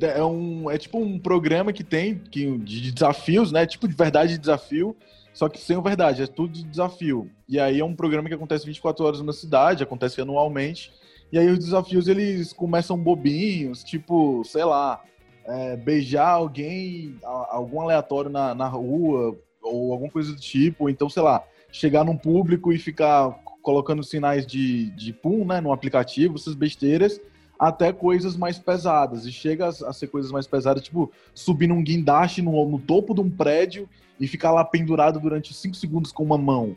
[0.00, 3.64] É, um, é tipo um programa que tem que, de desafios, né?
[3.66, 4.96] Tipo de verdade de desafio,
[5.36, 7.30] só que sem verdade, é tudo de desafio.
[7.46, 10.90] E aí é um programa que acontece 24 horas na cidade, acontece anualmente.
[11.30, 15.04] E aí os desafios eles começam bobinhos, tipo, sei lá,
[15.44, 21.06] é, beijar alguém, algum aleatório na, na rua, ou alguma coisa do tipo, ou então,
[21.10, 23.28] sei lá, chegar num público e ficar
[23.60, 27.20] colocando sinais de, de pum, né, no aplicativo, essas besteiras,
[27.58, 29.26] até coisas mais pesadas.
[29.26, 33.12] E chega a, a, ser coisas mais pesadas, tipo subir num guindaste no, no, topo
[33.12, 33.86] de um prédio
[34.18, 36.76] e ficar lá pendurado durante cinco segundos com uma mão.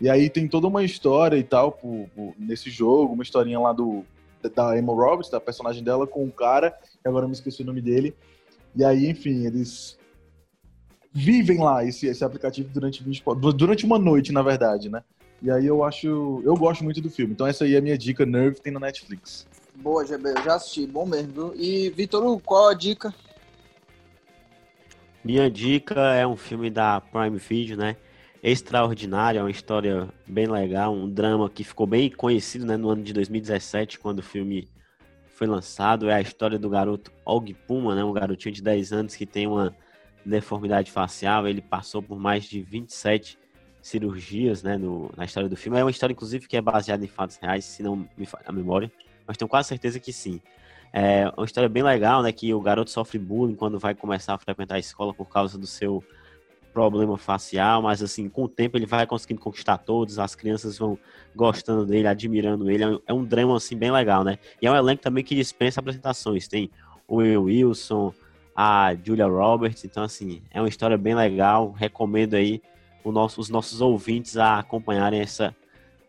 [0.00, 1.78] E aí tem toda uma história e tal
[2.38, 4.04] nesse jogo, uma historinha lá do
[4.54, 7.66] da Emma Roberts, da personagem dela, com um cara, que agora eu me esqueci o
[7.66, 8.16] nome dele.
[8.74, 9.98] E aí, enfim, eles
[11.12, 15.02] vivem lá esse, esse aplicativo durante 24, durante uma noite, na verdade, né?
[15.42, 17.32] E aí eu acho, eu gosto muito do filme.
[17.32, 19.46] Então essa aí é a minha dica, Nerve tem na Netflix.
[19.74, 21.52] Boa, GB, eu já assisti, bom mesmo.
[21.56, 23.14] E, Vitor, qual a dica?
[25.22, 27.96] Minha dica é um filme da Prime Video, né?
[28.42, 33.02] Extraordinário, é uma história bem legal, um drama que ficou bem conhecido né, no ano
[33.02, 34.66] de 2017, quando o filme
[35.34, 36.08] foi lançado.
[36.08, 39.46] É a história do garoto Og Puma, né, um garotinho de 10 anos que tem
[39.46, 39.76] uma
[40.24, 41.46] deformidade facial.
[41.46, 43.38] Ele passou por mais de 27
[43.82, 45.78] cirurgias né, no, na história do filme.
[45.78, 48.52] É uma história, inclusive, que é baseada em fatos reais, se não me falha a
[48.52, 48.90] memória
[49.30, 50.40] mas tenho quase certeza que sim.
[50.92, 52.32] É uma história bem legal, né?
[52.32, 55.66] Que o garoto sofre bullying quando vai começar a frequentar a escola por causa do
[55.66, 56.02] seu
[56.72, 60.96] problema facial, mas assim, com o tempo ele vai conseguindo conquistar todos, as crianças vão
[61.34, 62.84] gostando dele, admirando ele.
[63.06, 64.38] É um é drama assim bem legal, né?
[64.62, 66.48] E é um elenco também que dispensa apresentações.
[66.48, 66.70] Tem
[67.08, 68.14] o Will Wilson,
[68.54, 71.72] a Julia Roberts, então assim, é uma história bem legal.
[71.72, 72.62] Recomendo aí
[73.04, 75.54] nosso, os nossos ouvintes a acompanharem essa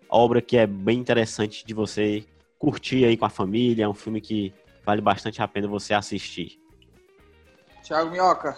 [0.09, 2.25] obra que é bem interessante de você
[2.59, 3.85] curtir aí com a família.
[3.85, 4.53] É um filme que
[4.85, 6.59] vale bastante a pena você assistir.
[7.83, 8.57] Tiago Minhoca,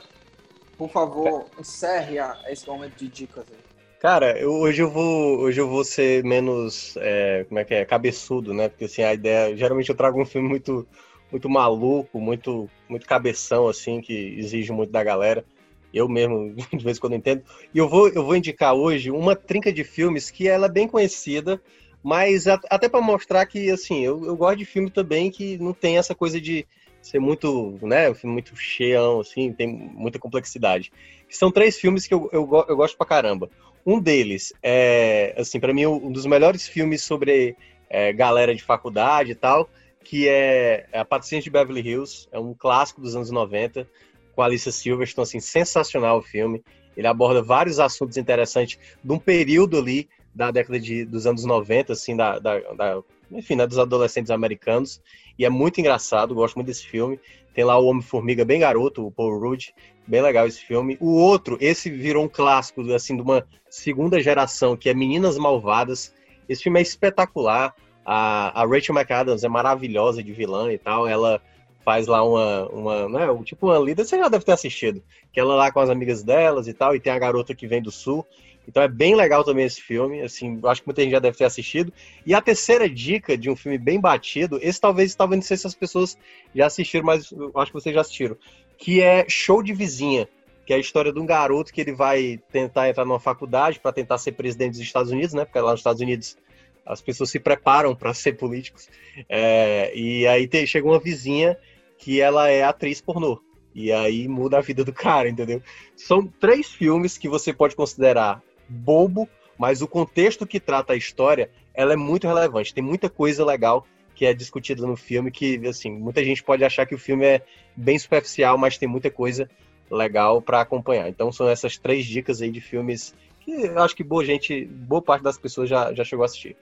[0.77, 2.17] por favor, encerre
[2.47, 3.57] esse momento de dicas aí.
[3.99, 7.85] Cara, eu, hoje eu vou hoje eu vou ser menos é, como é que é
[7.85, 8.67] cabeçudo, né?
[8.67, 10.85] Porque assim a ideia geralmente eu trago um filme muito
[11.33, 15.43] muito maluco, muito, muito cabeção, assim, que exige muito da galera.
[15.91, 17.43] Eu mesmo, de vez em quando, entendo.
[17.73, 20.87] E eu vou, eu vou indicar hoje uma trinca de filmes que ela é bem
[20.87, 21.59] conhecida,
[22.03, 25.97] mas até para mostrar que, assim, eu, eu gosto de filme também que não tem
[25.97, 26.67] essa coisa de
[27.01, 30.91] ser muito, né, um filme muito cheião, assim, tem muita complexidade.
[31.29, 33.49] São três filmes que eu, eu, eu gosto pra caramba.
[33.85, 37.55] Um deles é, assim, para mim, um dos melhores filmes sobre
[37.89, 39.69] é, galera de faculdade e tal,
[40.03, 43.87] que é, é A Paciente de Beverly Hills, é um clássico dos anos 90,
[44.35, 46.63] com a Alicia Silverstone, assim, sensacional o filme.
[46.95, 51.93] Ele aborda vários assuntos interessantes de um período ali da década de, dos anos 90,
[51.93, 55.01] assim, da, da, da enfim, né, dos adolescentes americanos.
[55.37, 57.19] E é muito engraçado, gosto muito desse filme.
[57.53, 59.73] Tem lá o Homem-Formiga bem garoto, o Paul Rudd,
[60.07, 60.97] bem legal esse filme.
[60.99, 66.13] O outro, esse virou um clássico, assim, de uma segunda geração, que é Meninas Malvadas.
[66.47, 67.75] Esse filme é espetacular.
[68.05, 71.07] A, a Rachel McAdams é maravilhosa de vilã e tal.
[71.07, 71.41] Ela
[71.83, 75.53] faz lá uma, uma né, tipo uma líder, você já deve ter assistido, que ela
[75.53, 78.25] lá com as amigas delas e tal, e tem a garota que vem do sul,
[78.67, 81.45] então é bem legal também esse filme, assim, acho que muita gente já deve ter
[81.45, 81.91] assistido.
[82.25, 85.67] E a terceira dica de um filme bem batido, esse talvez, talvez não sei se
[85.67, 86.17] as pessoas
[86.55, 88.37] já assistiram, mas acho que vocês já assistiram,
[88.77, 90.27] que é Show de Vizinha,
[90.65, 93.91] que é a história de um garoto que ele vai tentar entrar numa faculdade para
[93.91, 95.43] tentar ser presidente dos Estados Unidos, né?
[95.43, 96.37] Porque lá nos Estados Unidos
[96.85, 98.89] as pessoas se preparam para ser políticos.
[99.27, 101.57] É, e aí tem, chega uma vizinha
[101.97, 103.41] que ela é atriz pornô.
[103.75, 105.61] E aí muda a vida do cara, entendeu?
[105.95, 111.49] São três filmes que você pode considerar bobo, mas o contexto que trata a história,
[111.73, 112.73] ela é muito relevante.
[112.73, 113.85] Tem muita coisa legal
[114.15, 117.41] que é discutida no filme que, assim, muita gente pode achar que o filme é
[117.75, 119.49] bem superficial, mas tem muita coisa
[119.89, 121.09] legal para acompanhar.
[121.09, 125.01] Então são essas três dicas aí de filmes que eu acho que boa gente, boa
[125.01, 126.55] parte das pessoas já, já chegou a assistir.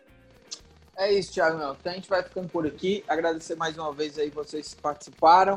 [0.98, 1.58] É isso, Thiago.
[1.80, 3.04] Então a gente vai ficando por aqui.
[3.08, 5.56] Agradecer mais uma vez aí vocês que participaram.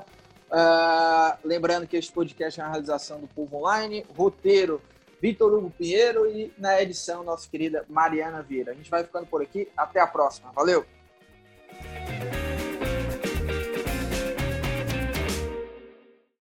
[0.51, 4.05] Uh, lembrando que este podcast é uma realização do Povo Online.
[4.17, 4.81] Roteiro
[5.25, 8.73] Vitor Hugo Pinheiro e na edição nossa querida Mariana Vieira.
[8.73, 9.67] A gente vai ficando por aqui.
[9.75, 10.53] Até a próxima.
[10.53, 10.85] Valeu!